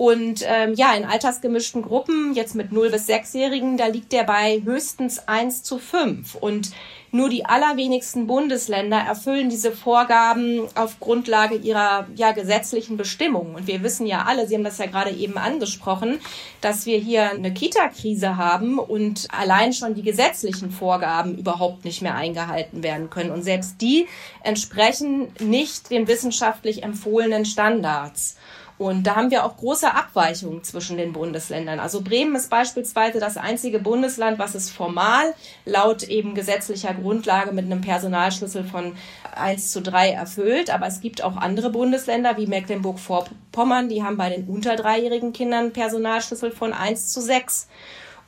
Und 0.00 0.42
ähm, 0.46 0.72
ja, 0.76 0.94
in 0.94 1.04
altersgemischten 1.04 1.82
Gruppen, 1.82 2.32
jetzt 2.32 2.54
mit 2.54 2.72
0 2.72 2.88
bis 2.88 3.06
6-Jährigen, 3.06 3.76
da 3.76 3.84
liegt 3.84 4.12
der 4.12 4.24
bei 4.24 4.62
höchstens 4.64 5.28
1 5.28 5.62
zu 5.62 5.76
5. 5.76 6.36
Und 6.36 6.70
nur 7.12 7.28
die 7.28 7.44
allerwenigsten 7.44 8.26
Bundesländer 8.26 8.96
erfüllen 8.96 9.50
diese 9.50 9.72
Vorgaben 9.72 10.62
auf 10.74 11.00
Grundlage 11.00 11.56
ihrer 11.56 12.06
ja, 12.14 12.32
gesetzlichen 12.32 12.96
Bestimmungen. 12.96 13.54
Und 13.54 13.66
wir 13.66 13.82
wissen 13.82 14.06
ja 14.06 14.24
alle, 14.26 14.48
Sie 14.48 14.54
haben 14.54 14.64
das 14.64 14.78
ja 14.78 14.86
gerade 14.86 15.10
eben 15.10 15.36
angesprochen, 15.36 16.18
dass 16.62 16.86
wir 16.86 16.96
hier 16.96 17.32
eine 17.32 17.52
Kita-Krise 17.52 18.38
haben 18.38 18.78
und 18.78 19.28
allein 19.38 19.74
schon 19.74 19.94
die 19.94 20.02
gesetzlichen 20.02 20.70
Vorgaben 20.70 21.36
überhaupt 21.36 21.84
nicht 21.84 22.00
mehr 22.00 22.14
eingehalten 22.14 22.82
werden 22.82 23.10
können. 23.10 23.32
Und 23.32 23.42
selbst 23.42 23.82
die 23.82 24.06
entsprechen 24.42 25.28
nicht 25.40 25.90
den 25.90 26.08
wissenschaftlich 26.08 26.84
empfohlenen 26.84 27.44
Standards. 27.44 28.38
Und 28.80 29.06
da 29.06 29.16
haben 29.16 29.30
wir 29.30 29.44
auch 29.44 29.58
große 29.58 29.94
Abweichungen 29.94 30.64
zwischen 30.64 30.96
den 30.96 31.12
Bundesländern. 31.12 31.78
Also 31.78 32.00
Bremen 32.00 32.34
ist 32.34 32.48
beispielsweise 32.48 33.20
das 33.20 33.36
einzige 33.36 33.78
Bundesland, 33.78 34.38
was 34.38 34.54
es 34.54 34.70
formal 34.70 35.34
laut 35.66 36.04
eben 36.04 36.34
gesetzlicher 36.34 36.94
Grundlage 36.94 37.52
mit 37.52 37.66
einem 37.66 37.82
Personalschlüssel 37.82 38.64
von 38.64 38.94
1 39.36 39.70
zu 39.72 39.82
3 39.82 40.12
erfüllt. 40.12 40.70
Aber 40.70 40.86
es 40.86 41.02
gibt 41.02 41.22
auch 41.22 41.36
andere 41.36 41.68
Bundesländer 41.68 42.38
wie 42.38 42.46
Mecklenburg-Vorpommern, 42.46 43.90
die 43.90 44.02
haben 44.02 44.16
bei 44.16 44.30
den 44.30 44.48
unter 44.48 44.76
dreijährigen 44.76 45.34
Kindern 45.34 45.74
Personalschlüssel 45.74 46.50
von 46.50 46.72
1 46.72 47.12
zu 47.12 47.20
6. 47.20 47.68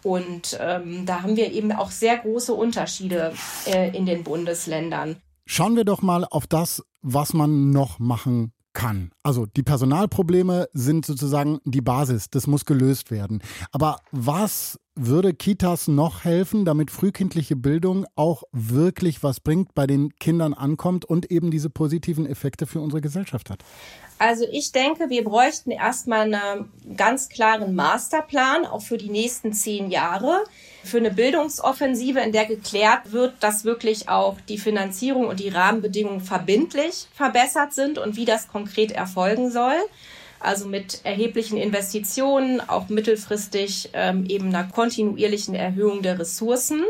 Und 0.02 0.58
ähm, 0.60 1.06
da 1.06 1.22
haben 1.22 1.36
wir 1.36 1.50
eben 1.50 1.72
auch 1.72 1.90
sehr 1.90 2.18
große 2.18 2.52
Unterschiede 2.52 3.32
äh, 3.64 3.96
in 3.96 4.04
den 4.04 4.22
Bundesländern. 4.22 5.16
Schauen 5.46 5.76
wir 5.76 5.86
doch 5.86 6.02
mal 6.02 6.26
auf 6.30 6.46
das, 6.46 6.82
was 7.00 7.32
man 7.32 7.70
noch 7.70 7.98
machen 7.98 8.52
kann. 8.72 9.10
Also 9.22 9.46
die 9.46 9.62
Personalprobleme 9.62 10.68
sind 10.72 11.06
sozusagen 11.06 11.58
die 11.64 11.80
Basis, 11.80 12.30
das 12.30 12.46
muss 12.46 12.64
gelöst 12.64 13.10
werden. 13.10 13.42
Aber 13.70 13.98
was 14.10 14.78
würde 14.94 15.32
Kitas 15.32 15.88
noch 15.88 16.24
helfen, 16.24 16.64
damit 16.64 16.90
frühkindliche 16.90 17.56
Bildung 17.56 18.06
auch 18.14 18.42
wirklich 18.52 19.22
was 19.22 19.40
bringt, 19.40 19.74
bei 19.74 19.86
den 19.86 20.14
Kindern 20.18 20.52
ankommt 20.52 21.04
und 21.04 21.30
eben 21.30 21.50
diese 21.50 21.70
positiven 21.70 22.26
Effekte 22.26 22.66
für 22.66 22.80
unsere 22.80 23.00
Gesellschaft 23.00 23.48
hat? 23.48 23.64
Also 24.18 24.44
ich 24.52 24.70
denke, 24.70 25.08
wir 25.08 25.24
bräuchten 25.24 25.70
erstmal 25.70 26.32
einen 26.32 26.70
ganz 26.96 27.28
klaren 27.28 27.74
Masterplan, 27.74 28.66
auch 28.66 28.82
für 28.82 28.98
die 28.98 29.10
nächsten 29.10 29.52
zehn 29.52 29.90
Jahre, 29.90 30.44
für 30.84 30.98
eine 30.98 31.10
Bildungsoffensive, 31.10 32.20
in 32.20 32.32
der 32.32 32.44
geklärt 32.44 33.12
wird, 33.12 33.34
dass 33.40 33.64
wirklich 33.64 34.08
auch 34.08 34.36
die 34.48 34.58
Finanzierung 34.58 35.26
und 35.26 35.40
die 35.40 35.48
Rahmenbedingungen 35.48 36.20
verbindlich 36.20 37.08
verbessert 37.14 37.72
sind 37.72 37.98
und 37.98 38.16
wie 38.16 38.24
das 38.26 38.48
konkret 38.48 38.92
erfolgen 38.92 39.50
soll 39.50 39.74
also 40.42 40.66
mit 40.66 41.00
erheblichen 41.04 41.56
Investitionen, 41.56 42.60
auch 42.60 42.88
mittelfristig 42.88 43.90
ähm, 43.92 44.26
eben 44.28 44.48
einer 44.48 44.64
kontinuierlichen 44.64 45.54
Erhöhung 45.54 46.02
der 46.02 46.18
Ressourcen. 46.18 46.82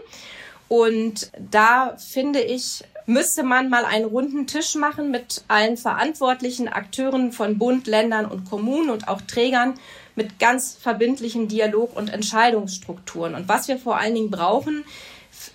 Und 0.68 1.30
da 1.50 1.97
finde 1.99 2.40
ich, 2.40 2.82
müsste 3.06 3.42
man 3.42 3.68
mal 3.68 3.85
einen 3.85 4.06
runden 4.06 4.47
Tisch 4.47 4.75
machen 4.75 5.11
mit 5.11 5.44
allen 5.49 5.76
verantwortlichen 5.76 6.68
Akteuren 6.68 7.32
von 7.32 7.59
Bund, 7.59 7.87
Ländern 7.87 8.25
und 8.25 8.49
Kommunen 8.49 8.90
und 8.90 9.09
auch 9.09 9.21
Trägern 9.21 9.75
mit 10.14 10.38
ganz 10.38 10.76
verbindlichen 10.80 11.49
Dialog- 11.49 11.97
und 11.97 12.12
Entscheidungsstrukturen. 12.12 13.35
Und 13.35 13.49
was 13.49 13.68
wir 13.68 13.78
vor 13.78 13.99
allen 13.99 14.14
Dingen 14.14 14.30
brauchen, 14.30 14.85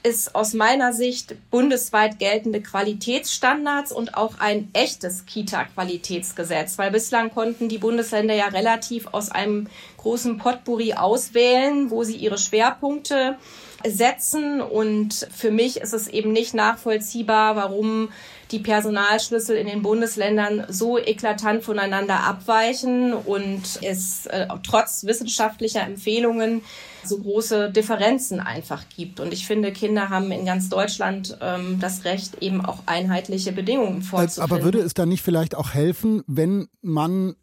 ist 0.03 0.35
aus 0.35 0.53
meiner 0.53 0.93
Sicht 0.93 1.35
bundesweit 1.51 2.19
geltende 2.19 2.61
Qualitätsstandards 2.61 3.91
und 3.91 4.15
auch 4.15 4.39
ein 4.39 4.69
echtes 4.73 5.25
Kita-Qualitätsgesetz, 5.25 6.77
weil 6.77 6.91
bislang 6.91 7.31
konnten 7.33 7.69
die 7.69 7.77
Bundesländer 7.77 8.33
ja 8.33 8.47
relativ 8.47 9.07
aus 9.11 9.29
einem 9.29 9.67
großen 9.97 10.37
Potpourri 10.37 10.93
auswählen, 10.93 11.89
wo 11.91 12.03
sie 12.03 12.15
ihre 12.15 12.37
Schwerpunkte 12.37 13.37
setzen. 13.85 14.61
Und 14.61 15.27
für 15.35 15.51
mich 15.51 15.77
ist 15.77 15.93
es 15.93 16.07
eben 16.07 16.31
nicht 16.31 16.53
nachvollziehbar, 16.53 17.55
warum 17.55 18.09
die 18.51 18.59
Personalschlüssel 18.59 19.57
in 19.57 19.67
den 19.67 19.81
Bundesländern 19.81 20.65
so 20.69 20.97
eklatant 20.97 21.63
voneinander 21.63 22.23
abweichen 22.23 23.13
und 23.13 23.79
es 23.81 24.25
äh, 24.27 24.47
trotz 24.63 25.03
wissenschaftlicher 25.03 25.81
Empfehlungen 25.81 26.61
so 27.03 27.17
große 27.17 27.71
Differenzen 27.71 28.39
einfach 28.39 28.83
gibt. 28.95 29.19
Und 29.19 29.33
ich 29.33 29.47
finde, 29.47 29.71
Kinder 29.71 30.09
haben 30.09 30.31
in 30.31 30.45
ganz 30.45 30.69
Deutschland 30.69 31.37
ähm, 31.41 31.79
das 31.79 32.05
Recht, 32.05 32.41
eben 32.41 32.65
auch 32.65 32.79
einheitliche 32.85 33.51
Bedingungen 33.51 34.01
vorzufinden. 34.01 34.51
Aber 34.51 34.63
würde 34.63 34.79
es 34.79 34.93
da 34.93 35.05
nicht 35.05 35.23
vielleicht 35.23 35.55
auch 35.55 35.73
helfen, 35.73 36.23
wenn 36.27 36.67
man 36.81 37.35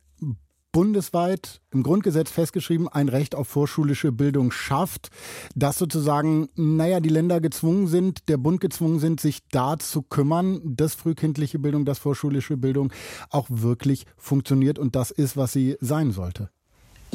bundesweit 0.75 1.61
im 1.71 1.85
Grundgesetz 1.85 2.33
festgeschrieben 2.33 2.89
ein 2.89 3.09
Recht 3.09 3.37
auf 3.37 3.47
vorschulische 3.47 4.11
Bildung 4.11 4.51
schafft, 4.51 5.11
dass 5.55 5.79
sozusagen, 5.79 6.49
naja, 6.57 6.99
die 6.99 7.11
Länder 7.11 7.41
gezwungen 7.41 7.87
sind, 7.87 8.29
der 8.29 8.39
Bund 8.39 8.61
gezwungen 8.61 8.99
sind, 8.99 9.21
sich 9.21 9.39
da 9.53 9.79
zu 9.79 10.03
kümmern, 10.03 10.61
dass 10.65 10.97
frühkindliche 10.97 11.61
Bildung, 11.61 11.85
dass 11.85 11.99
vorschulische 12.01 12.57
Bildung 12.57 12.93
auch 13.31 13.47
wirklich 13.49 14.05
funktioniert 14.17 14.81
und 14.81 14.97
das 14.97 15.13
ist, 15.13 15.37
was 15.37 15.53
sie 15.53 15.77
sein 15.81 16.11
sollte. 16.11 16.51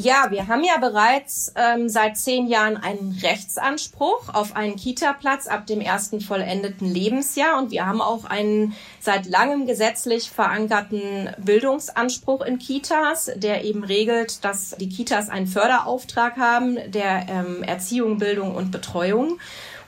Ja, 0.02 0.28
wir 0.30 0.48
haben 0.48 0.64
ja 0.64 0.78
bereits 0.78 1.52
ähm, 1.56 1.90
seit 1.90 2.16
zehn 2.16 2.46
Jahren 2.46 2.78
einen 2.78 3.18
Rechtsanspruch 3.22 4.32
auf 4.32 4.56
einen 4.56 4.76
Kita-Platz 4.76 5.46
ab 5.46 5.66
dem 5.66 5.82
ersten 5.82 6.22
vollendeten 6.22 6.90
Lebensjahr 6.90 7.58
und 7.58 7.70
wir 7.70 7.84
haben 7.84 8.00
auch 8.00 8.24
einen 8.24 8.74
seit 8.98 9.26
langem 9.26 9.66
gesetzlich 9.66 10.30
verankerten 10.30 11.28
Bildungsanspruch 11.36 12.40
in 12.40 12.58
Kitas, 12.58 13.30
der 13.36 13.62
eben 13.64 13.84
regelt, 13.84 14.42
dass 14.42 14.74
die 14.80 14.88
Kitas 14.88 15.28
einen 15.28 15.46
Förderauftrag 15.46 16.38
haben 16.38 16.78
der 16.90 17.26
ähm, 17.28 17.62
Erziehung, 17.62 18.16
Bildung 18.16 18.54
und 18.54 18.70
Betreuung. 18.70 19.38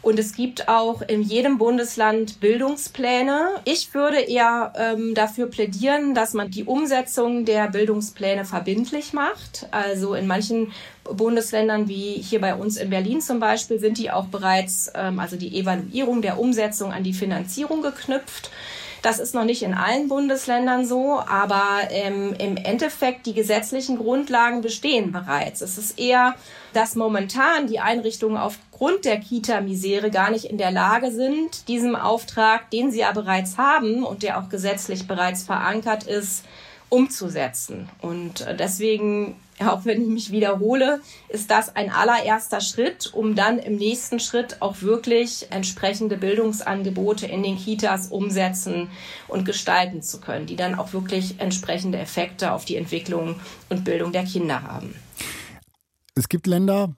Und 0.02 0.18
es 0.18 0.34
gibt 0.34 0.68
auch 0.68 1.00
in 1.02 1.22
jedem 1.22 1.58
Bundesland 1.58 2.40
Bildungspläne. 2.40 3.50
Ich 3.64 3.94
würde 3.94 4.18
eher 4.18 4.72
ähm, 4.76 5.14
dafür 5.14 5.46
plädieren, 5.46 6.14
dass 6.14 6.34
man 6.34 6.50
die 6.50 6.64
Umsetzung 6.64 7.44
der 7.44 7.70
Bildungspläne 7.70 8.44
verbindlich 8.44 9.12
macht. 9.12 9.68
Also 9.70 10.14
in 10.14 10.26
manchen 10.26 10.72
Bundesländern 11.04 11.88
wie 11.88 12.14
hier 12.14 12.40
bei 12.40 12.54
uns 12.54 12.76
in 12.76 12.90
Berlin 12.90 13.20
zum 13.20 13.38
Beispiel 13.38 13.78
sind 13.78 13.96
die 13.96 14.10
auch 14.10 14.26
bereits, 14.26 14.90
ähm, 14.94 15.20
also 15.20 15.36
die 15.36 15.56
Evaluierung 15.56 16.20
der 16.20 16.38
Umsetzung 16.38 16.92
an 16.92 17.04
die 17.04 17.12
Finanzierung 17.12 17.80
geknüpft. 17.80 18.50
Das 19.02 19.18
ist 19.18 19.34
noch 19.34 19.44
nicht 19.44 19.64
in 19.64 19.74
allen 19.74 20.06
Bundesländern 20.06 20.86
so, 20.86 21.18
aber 21.18 21.88
ähm, 21.90 22.34
im 22.38 22.56
Endeffekt 22.56 23.26
die 23.26 23.34
gesetzlichen 23.34 23.98
Grundlagen 23.98 24.60
bestehen 24.60 25.10
bereits. 25.10 25.60
Es 25.60 25.76
ist 25.76 25.98
eher, 25.98 26.36
dass 26.72 26.94
momentan 26.94 27.66
die 27.66 27.80
Einrichtungen 27.80 28.36
aufgrund 28.36 29.04
der 29.04 29.18
Kita-Misere 29.18 30.12
gar 30.12 30.30
nicht 30.30 30.44
in 30.44 30.56
der 30.56 30.70
Lage 30.70 31.10
sind, 31.10 31.66
diesem 31.66 31.96
Auftrag, 31.96 32.70
den 32.70 32.92
sie 32.92 33.00
ja 33.00 33.10
bereits 33.10 33.58
haben 33.58 34.04
und 34.04 34.22
der 34.22 34.38
auch 34.38 34.48
gesetzlich 34.48 35.08
bereits 35.08 35.42
verankert 35.42 36.04
ist, 36.04 36.44
umzusetzen. 36.88 37.88
Und 38.00 38.42
äh, 38.42 38.54
deswegen 38.56 39.34
auch 39.70 39.84
wenn 39.84 40.02
ich 40.02 40.08
mich 40.08 40.30
wiederhole, 40.32 41.00
ist 41.28 41.50
das 41.50 41.74
ein 41.74 41.90
allererster 41.90 42.60
Schritt, 42.60 43.12
um 43.12 43.34
dann 43.34 43.58
im 43.58 43.76
nächsten 43.76 44.20
Schritt 44.20 44.60
auch 44.60 44.82
wirklich 44.82 45.46
entsprechende 45.50 46.16
Bildungsangebote 46.16 47.26
in 47.26 47.42
den 47.42 47.56
Kitas 47.56 48.08
umsetzen 48.08 48.88
und 49.28 49.44
gestalten 49.44 50.02
zu 50.02 50.20
können, 50.20 50.46
die 50.46 50.56
dann 50.56 50.74
auch 50.74 50.92
wirklich 50.92 51.40
entsprechende 51.40 51.98
Effekte 51.98 52.52
auf 52.52 52.64
die 52.64 52.76
Entwicklung 52.76 53.36
und 53.68 53.84
Bildung 53.84 54.12
der 54.12 54.24
Kinder 54.24 54.62
haben. 54.62 54.94
Es 56.14 56.28
gibt 56.28 56.46
Länder 56.46 56.94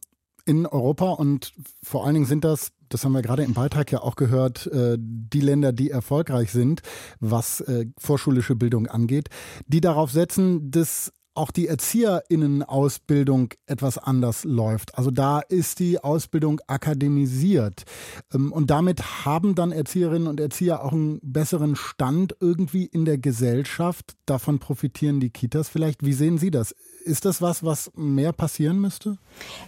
in 0.47 0.67
Europa 0.67 1.11
und 1.11 1.53
vor 1.83 2.05
allen 2.05 2.15
Dingen 2.15 2.27
sind 2.27 2.45
das 2.45 2.73
das 2.95 3.05
haben 3.05 3.13
wir 3.13 3.23
gerade 3.23 3.43
im 3.43 3.55
Beitrag 3.55 3.91
ja 3.91 4.03
auch 4.03 4.15
gehört, 4.15 4.69
äh, 4.69 4.97
die 4.99 5.41
Länder, 5.41 5.73
die 5.73 5.91
erfolgreich 5.91 6.53
sind, 6.53 6.83
was 7.19 7.61
äh, 7.63 7.87
vorschulische 7.99 8.55
Bildung 8.55 8.87
angeht, 8.87 9.31
die 9.67 9.81
darauf 9.81 10.13
setzen, 10.13 10.71
dass 10.71 11.13
auch 11.35 11.51
die 11.51 11.69
Erzieherinnenausbildung 11.69 13.51
etwas 13.67 13.99
anders 13.99 14.45
läuft. 14.45 14.97
Also 14.97 15.11
da 15.11 15.41
ist 15.41 15.81
die 15.81 15.99
Ausbildung 15.99 16.61
akademisiert. 16.67 17.85
Ähm, 18.33 18.53
und 18.53 18.71
damit 18.71 19.25
haben 19.25 19.55
dann 19.55 19.73
Erzieherinnen 19.73 20.29
und 20.29 20.41
Erzieher 20.41 20.85
auch 20.85 20.93
einen 20.93 21.21
besseren 21.23 21.77
Stand 21.77 22.37
irgendwie 22.41 22.85
in 22.85 23.05
der 23.05 23.19
Gesellschaft. 23.19 24.15
Davon 24.27 24.61
profitieren 24.61 25.21
die 25.21 25.31
Kitas 25.31 25.69
vielleicht. 25.69 26.05
Wie 26.05 26.13
sehen 26.13 26.39
Sie 26.39 26.51
das? 26.51 26.75
Ist 27.05 27.25
das 27.25 27.43
was, 27.43 27.65
was 27.65 27.91
mehr 27.95 28.33
passieren 28.33 28.81
müsste? 28.81 29.19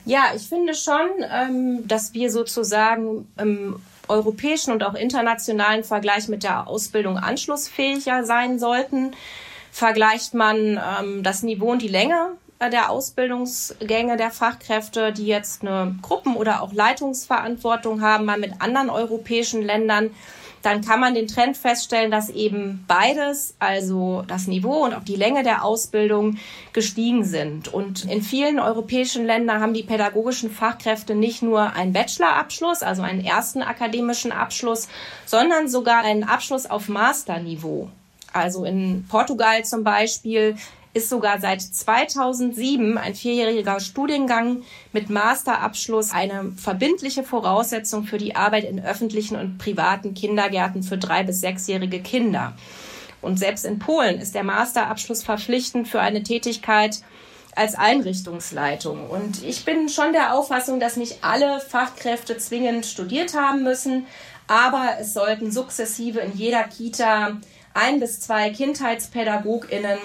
Ja, 0.04 0.24
ich 0.34 0.48
finde 0.48 0.74
schon, 0.74 1.08
ähm, 1.30 1.86
dass 1.86 2.14
wir 2.14 2.30
sozusagen 2.30 3.26
im 3.36 3.76
europäischen 4.08 4.72
und 4.72 4.84
auch 4.84 4.94
internationalen 4.94 5.82
Vergleich 5.82 6.28
mit 6.28 6.44
der 6.44 6.68
Ausbildung 6.68 7.18
anschlussfähiger 7.18 8.24
sein 8.24 8.60
sollten 8.60 9.12
vergleicht 9.76 10.32
man 10.32 10.80
ähm, 10.80 11.22
das 11.22 11.42
Niveau 11.42 11.72
und 11.72 11.82
die 11.82 11.88
Länge 11.88 12.28
äh, 12.60 12.70
der 12.70 12.88
Ausbildungsgänge 12.88 14.16
der 14.16 14.30
Fachkräfte, 14.30 15.12
die 15.12 15.26
jetzt 15.26 15.60
eine 15.60 15.96
Gruppen- 16.00 16.34
oder 16.34 16.62
auch 16.62 16.72
Leitungsverantwortung 16.72 18.00
haben, 18.00 18.24
mal 18.24 18.38
mit 18.38 18.62
anderen 18.62 18.88
europäischen 18.88 19.60
Ländern, 19.60 20.12
dann 20.62 20.80
kann 20.80 20.98
man 20.98 21.14
den 21.14 21.28
Trend 21.28 21.58
feststellen, 21.58 22.10
dass 22.10 22.30
eben 22.30 22.86
beides, 22.88 23.54
also 23.58 24.24
das 24.26 24.46
Niveau 24.46 24.82
und 24.82 24.94
auch 24.94 25.04
die 25.04 25.14
Länge 25.14 25.42
der 25.42 25.62
Ausbildung 25.62 26.38
gestiegen 26.72 27.24
sind. 27.24 27.68
Und 27.68 28.10
in 28.10 28.22
vielen 28.22 28.58
europäischen 28.58 29.26
Ländern 29.26 29.60
haben 29.60 29.74
die 29.74 29.82
pädagogischen 29.82 30.50
Fachkräfte 30.50 31.14
nicht 31.14 31.42
nur 31.42 31.74
einen 31.74 31.92
Bachelorabschluss, 31.92 32.82
also 32.82 33.02
einen 33.02 33.22
ersten 33.22 33.60
akademischen 33.60 34.32
Abschluss, 34.32 34.88
sondern 35.26 35.68
sogar 35.68 36.02
einen 36.02 36.24
Abschluss 36.24 36.64
auf 36.64 36.88
Masterniveau. 36.88 37.90
Also 38.36 38.64
in 38.64 39.06
Portugal 39.08 39.64
zum 39.64 39.82
Beispiel 39.82 40.56
ist 40.92 41.08
sogar 41.08 41.40
seit 41.40 41.62
2007 41.62 42.98
ein 42.98 43.14
vierjähriger 43.14 43.80
Studiengang 43.80 44.62
mit 44.92 45.10
Masterabschluss 45.10 46.12
eine 46.12 46.52
verbindliche 46.56 47.22
Voraussetzung 47.22 48.04
für 48.04 48.18
die 48.18 48.36
Arbeit 48.36 48.64
in 48.64 48.82
öffentlichen 48.82 49.36
und 49.36 49.58
privaten 49.58 50.14
Kindergärten 50.14 50.82
für 50.82 50.98
drei 50.98 51.22
bis 51.22 51.40
sechsjährige 51.40 52.00
Kinder. 52.00 52.54
Und 53.22 53.38
selbst 53.38 53.64
in 53.64 53.78
Polen 53.78 54.20
ist 54.20 54.34
der 54.34 54.44
Masterabschluss 54.44 55.22
verpflichtend 55.22 55.88
für 55.88 56.00
eine 56.00 56.22
Tätigkeit 56.22 57.00
als 57.54 57.74
Einrichtungsleitung. 57.74 59.08
Und 59.08 59.42
ich 59.42 59.64
bin 59.64 59.88
schon 59.88 60.12
der 60.12 60.34
Auffassung, 60.34 60.78
dass 60.78 60.96
nicht 60.96 61.24
alle 61.24 61.60
Fachkräfte 61.60 62.36
zwingend 62.36 62.84
studiert 62.84 63.34
haben 63.34 63.62
müssen, 63.62 64.06
aber 64.46 64.96
es 65.00 65.14
sollten 65.14 65.50
sukzessive 65.50 66.20
in 66.20 66.36
jeder 66.36 66.64
Kita 66.64 67.38
ein 67.76 68.00
bis 68.00 68.20
zwei 68.20 68.50
KindheitspädagogInnen, 68.50 69.98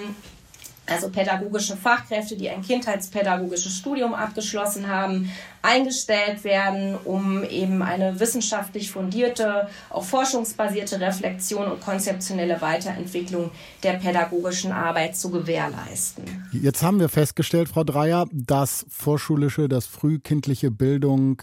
also 0.86 1.08
pädagogische 1.08 1.76
Fachkräfte, 1.76 2.36
die 2.36 2.50
ein 2.50 2.60
kindheitspädagogisches 2.60 3.76
Studium 3.76 4.14
abgeschlossen 4.14 4.88
haben, 4.88 5.30
eingestellt 5.62 6.44
werden, 6.44 6.96
um 7.04 7.44
eben 7.44 7.82
eine 7.82 8.18
wissenschaftlich 8.18 8.90
fundierte, 8.90 9.68
auch 9.90 10.04
forschungsbasierte 10.04 11.00
Reflexion 11.00 11.70
und 11.70 11.80
konzeptionelle 11.80 12.60
Weiterentwicklung 12.60 13.52
der 13.84 13.92
pädagogischen 13.92 14.72
Arbeit 14.72 15.16
zu 15.16 15.30
gewährleisten. 15.30 16.24
Jetzt 16.52 16.82
haben 16.82 16.98
wir 16.98 17.08
festgestellt, 17.08 17.68
Frau 17.68 17.84
Dreier, 17.84 18.26
dass 18.32 18.84
vorschulische, 18.88 19.68
dass 19.68 19.86
frühkindliche 19.86 20.70
Bildung 20.72 21.42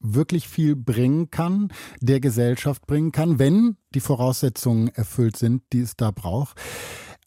wirklich 0.00 0.48
viel 0.48 0.76
bringen 0.76 1.30
kann, 1.30 1.68
der 2.00 2.20
Gesellschaft 2.20 2.86
bringen 2.86 3.12
kann, 3.12 3.38
wenn 3.38 3.76
die 3.94 4.00
Voraussetzungen 4.00 4.88
erfüllt 4.88 5.36
sind, 5.36 5.62
die 5.72 5.80
es 5.80 5.96
da 5.96 6.10
braucht. 6.10 6.56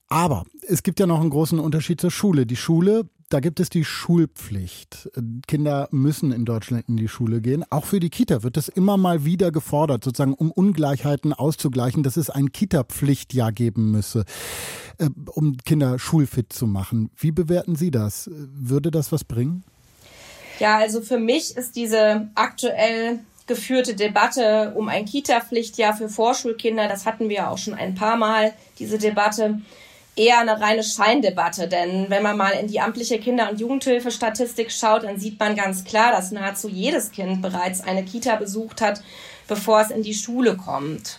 Aber 0.07 0.43
es 0.67 0.83
gibt 0.83 0.99
ja 0.99 1.07
noch 1.07 1.21
einen 1.21 1.29
großen 1.29 1.59
Unterschied 1.59 2.01
zur 2.01 2.11
Schule. 2.11 2.45
Die 2.45 2.57
Schule, 2.57 3.09
da 3.29 3.39
gibt 3.39 3.61
es 3.61 3.69
die 3.69 3.85
Schulpflicht. 3.85 5.09
Kinder 5.47 5.87
müssen 5.91 6.33
in 6.33 6.43
Deutschland 6.43 6.89
in 6.89 6.97
die 6.97 7.07
Schule 7.07 7.39
gehen. 7.39 7.63
Auch 7.69 7.85
für 7.85 8.01
die 8.01 8.09
Kita 8.09 8.43
wird 8.43 8.57
das 8.57 8.67
immer 8.67 8.97
mal 8.97 9.23
wieder 9.23 9.53
gefordert, 9.53 10.03
sozusagen 10.03 10.33
um 10.33 10.51
Ungleichheiten 10.51 11.31
auszugleichen, 11.31 12.03
dass 12.03 12.17
es 12.17 12.29
ein 12.29 12.51
Kita-Pflichtjahr 12.51 13.53
geben 13.53 13.91
müsse, 13.91 14.25
äh, 14.97 15.09
um 15.27 15.55
Kinder 15.55 15.97
schulfit 15.97 16.51
zu 16.51 16.67
machen. 16.67 17.09
Wie 17.15 17.31
bewerten 17.31 17.75
Sie 17.75 17.89
das? 17.89 18.29
Würde 18.33 18.91
das 18.91 19.13
was 19.13 19.23
bringen? 19.23 19.63
Ja, 20.61 20.77
also 20.77 21.01
für 21.01 21.17
mich 21.17 21.57
ist 21.57 21.75
diese 21.75 22.29
aktuell 22.35 23.17
geführte 23.47 23.95
Debatte 23.95 24.73
um 24.75 24.89
ein 24.89 25.05
Kita-Pflichtjahr 25.05 25.95
für 25.95 26.07
Vorschulkinder, 26.07 26.87
das 26.87 27.07
hatten 27.07 27.29
wir 27.29 27.49
auch 27.49 27.57
schon 27.57 27.73
ein 27.73 27.95
paar 27.95 28.15
Mal, 28.15 28.53
diese 28.77 28.99
Debatte, 28.99 29.59
eher 30.15 30.37
eine 30.37 30.61
reine 30.61 30.83
Scheindebatte. 30.83 31.67
Denn 31.67 32.11
wenn 32.11 32.21
man 32.21 32.37
mal 32.37 32.51
in 32.51 32.67
die 32.67 32.79
amtliche 32.79 33.17
Kinder- 33.17 33.49
und 33.49 33.59
Jugendhilfestatistik 33.59 34.71
schaut, 34.71 35.03
dann 35.03 35.19
sieht 35.19 35.39
man 35.39 35.55
ganz 35.55 35.83
klar, 35.83 36.11
dass 36.11 36.31
nahezu 36.31 36.69
jedes 36.69 37.11
Kind 37.11 37.41
bereits 37.41 37.81
eine 37.81 38.05
Kita 38.05 38.35
besucht 38.35 38.81
hat, 38.81 39.01
bevor 39.47 39.81
es 39.81 39.89
in 39.89 40.03
die 40.03 40.13
Schule 40.13 40.57
kommt. 40.57 41.17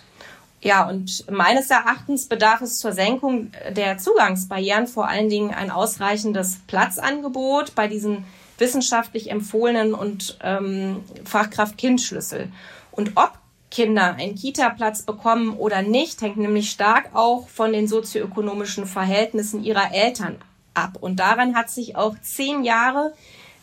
Ja, 0.60 0.88
und 0.88 1.28
meines 1.28 1.68
Erachtens 1.68 2.28
bedarf 2.28 2.60
es 2.60 2.78
zur 2.78 2.92
Senkung 2.92 3.50
der 3.70 3.98
Zugangsbarrieren 3.98 4.86
vor 4.86 5.08
allen 5.08 5.28
Dingen 5.28 5.52
ein 5.52 5.72
ausreichendes 5.72 6.60
Platzangebot 6.68 7.74
bei 7.74 7.88
diesen 7.88 8.24
wissenschaftlich 8.62 9.30
empfohlenen 9.30 9.92
und 9.92 10.38
ähm, 10.42 11.02
Fachkraft-Kind-Schlüssel. 11.24 12.50
Und 12.92 13.12
ob 13.16 13.32
Kinder 13.72 14.14
einen 14.14 14.36
Kita-Platz 14.36 15.02
bekommen 15.02 15.56
oder 15.56 15.82
nicht, 15.82 16.22
hängt 16.22 16.36
nämlich 16.36 16.70
stark 16.70 17.10
auch 17.14 17.48
von 17.48 17.72
den 17.72 17.88
sozioökonomischen 17.88 18.86
Verhältnissen 18.86 19.64
ihrer 19.64 19.92
Eltern 19.92 20.36
ab. 20.74 20.98
Und 21.00 21.16
daran 21.16 21.56
hat 21.56 21.70
sich 21.70 21.96
auch 21.96 22.14
zehn 22.22 22.62
Jahre 22.62 23.12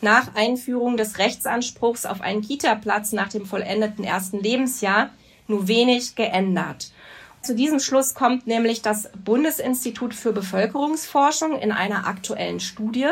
nach 0.02 0.34
Einführung 0.34 0.96
des 0.96 1.18
Rechtsanspruchs 1.18 2.04
auf 2.06 2.20
einen 2.20 2.42
Kita-Platz 2.42 3.12
nach 3.12 3.28
dem 3.28 3.46
vollendeten 3.46 4.04
ersten 4.04 4.40
Lebensjahr 4.40 5.10
nur 5.46 5.66
wenig 5.66 6.14
geändert. 6.14 6.92
Zu 7.42 7.54
diesem 7.54 7.80
Schluss 7.80 8.14
kommt 8.14 8.46
nämlich 8.46 8.82
das 8.82 9.08
Bundesinstitut 9.24 10.14
für 10.14 10.32
Bevölkerungsforschung 10.32 11.58
in 11.58 11.72
einer 11.72 12.06
aktuellen 12.06 12.60
Studie. 12.60 13.08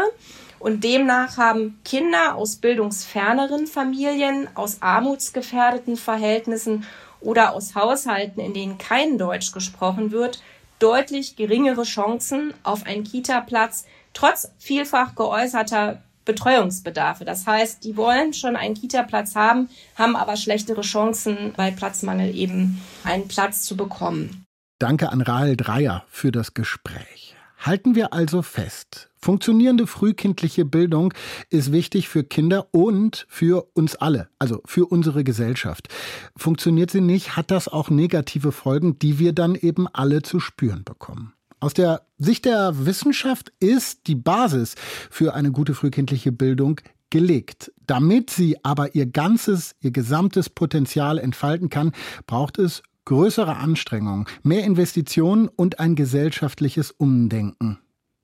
Und 0.58 0.82
demnach 0.82 1.36
haben 1.36 1.78
Kinder 1.84 2.34
aus 2.34 2.56
bildungsferneren 2.56 3.66
Familien, 3.66 4.48
aus 4.54 4.82
armutsgefährdeten 4.82 5.96
Verhältnissen 5.96 6.84
oder 7.20 7.52
aus 7.52 7.74
Haushalten, 7.74 8.40
in 8.40 8.54
denen 8.54 8.78
kein 8.78 9.18
Deutsch 9.18 9.52
gesprochen 9.52 10.10
wird, 10.10 10.42
deutlich 10.78 11.36
geringere 11.36 11.82
Chancen 11.82 12.54
auf 12.62 12.86
einen 12.86 13.04
Kita-Platz, 13.04 13.86
trotz 14.14 14.50
vielfach 14.58 15.14
geäußerter 15.14 16.02
Betreuungsbedarfe. 16.24 17.24
Das 17.24 17.46
heißt, 17.46 17.84
die 17.84 17.96
wollen 17.96 18.34
schon 18.34 18.54
einen 18.54 18.74
Kita-Platz 18.74 19.34
haben, 19.34 19.68
haben 19.96 20.14
aber 20.14 20.36
schlechtere 20.36 20.82
Chancen, 20.82 21.54
bei 21.56 21.70
Platzmangel 21.70 22.34
eben 22.34 22.82
einen 23.02 23.28
Platz 23.28 23.62
zu 23.62 23.76
bekommen. 23.76 24.44
Danke 24.78 25.10
an 25.10 25.22
Rahel 25.22 25.56
Dreier 25.56 26.04
für 26.08 26.30
das 26.30 26.54
Gespräch. 26.54 27.34
Halten 27.58 27.96
wir 27.96 28.12
also 28.12 28.42
fest, 28.42 29.07
funktionierende 29.20 29.86
frühkindliche 29.86 30.64
Bildung 30.64 31.14
ist 31.50 31.72
wichtig 31.72 32.08
für 32.08 32.24
Kinder 32.24 32.68
und 32.72 33.26
für 33.28 33.68
uns 33.74 33.96
alle, 33.96 34.28
also 34.38 34.60
für 34.64 34.86
unsere 34.86 35.24
Gesellschaft. 35.24 35.88
Funktioniert 36.36 36.90
sie 36.90 37.00
nicht, 37.00 37.36
hat 37.36 37.50
das 37.50 37.68
auch 37.68 37.90
negative 37.90 38.52
Folgen, 38.52 38.98
die 38.98 39.18
wir 39.18 39.32
dann 39.32 39.54
eben 39.54 39.88
alle 39.88 40.22
zu 40.22 40.40
spüren 40.40 40.84
bekommen. 40.84 41.32
Aus 41.60 41.74
der 41.74 42.02
Sicht 42.18 42.44
der 42.44 42.86
Wissenschaft 42.86 43.52
ist 43.58 44.06
die 44.06 44.14
Basis 44.14 44.76
für 45.10 45.34
eine 45.34 45.50
gute 45.50 45.74
frühkindliche 45.74 46.30
Bildung 46.30 46.80
gelegt. 47.10 47.72
Damit 47.86 48.30
sie 48.30 48.64
aber 48.64 48.94
ihr 48.94 49.06
ganzes, 49.06 49.74
ihr 49.80 49.90
gesamtes 49.90 50.50
Potenzial 50.50 51.18
entfalten 51.18 51.68
kann, 51.68 51.92
braucht 52.26 52.58
es 52.58 52.82
größere 53.06 53.56
Anstrengungen, 53.56 54.26
mehr 54.42 54.64
Investitionen 54.64 55.48
und 55.48 55.80
ein 55.80 55.96
gesellschaftliches 55.96 56.90
Umdenken, 56.90 57.78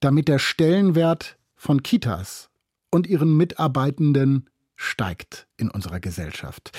damit 0.04 0.28
der 0.28 0.38
Stellenwert 0.38 1.38
von 1.56 1.82
Kitas 1.82 2.50
und 2.90 3.06
ihren 3.06 3.34
Mitarbeitenden 3.34 4.50
steigt 4.76 5.46
in 5.56 5.70
unserer 5.70 5.98
Gesellschaft. 5.98 6.72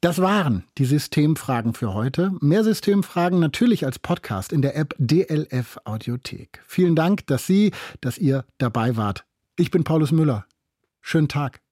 Das 0.00 0.20
waren 0.20 0.64
die 0.76 0.84
Systemfragen 0.84 1.74
für 1.74 1.94
heute. 1.94 2.32
Mehr 2.40 2.64
Systemfragen 2.64 3.38
natürlich 3.38 3.86
als 3.86 4.00
Podcast 4.00 4.52
in 4.52 4.60
der 4.60 4.76
App 4.76 4.94
DLF 4.98 5.78
Audiothek. 5.84 6.62
Vielen 6.66 6.96
Dank, 6.96 7.26
dass 7.28 7.46
Sie, 7.46 7.70
dass 8.00 8.18
ihr 8.18 8.44
dabei 8.58 8.96
wart. 8.96 9.24
Ich 9.56 9.70
bin 9.70 9.84
Paulus 9.84 10.10
Müller. 10.10 10.44
Schönen 11.00 11.28
Tag. 11.28 11.63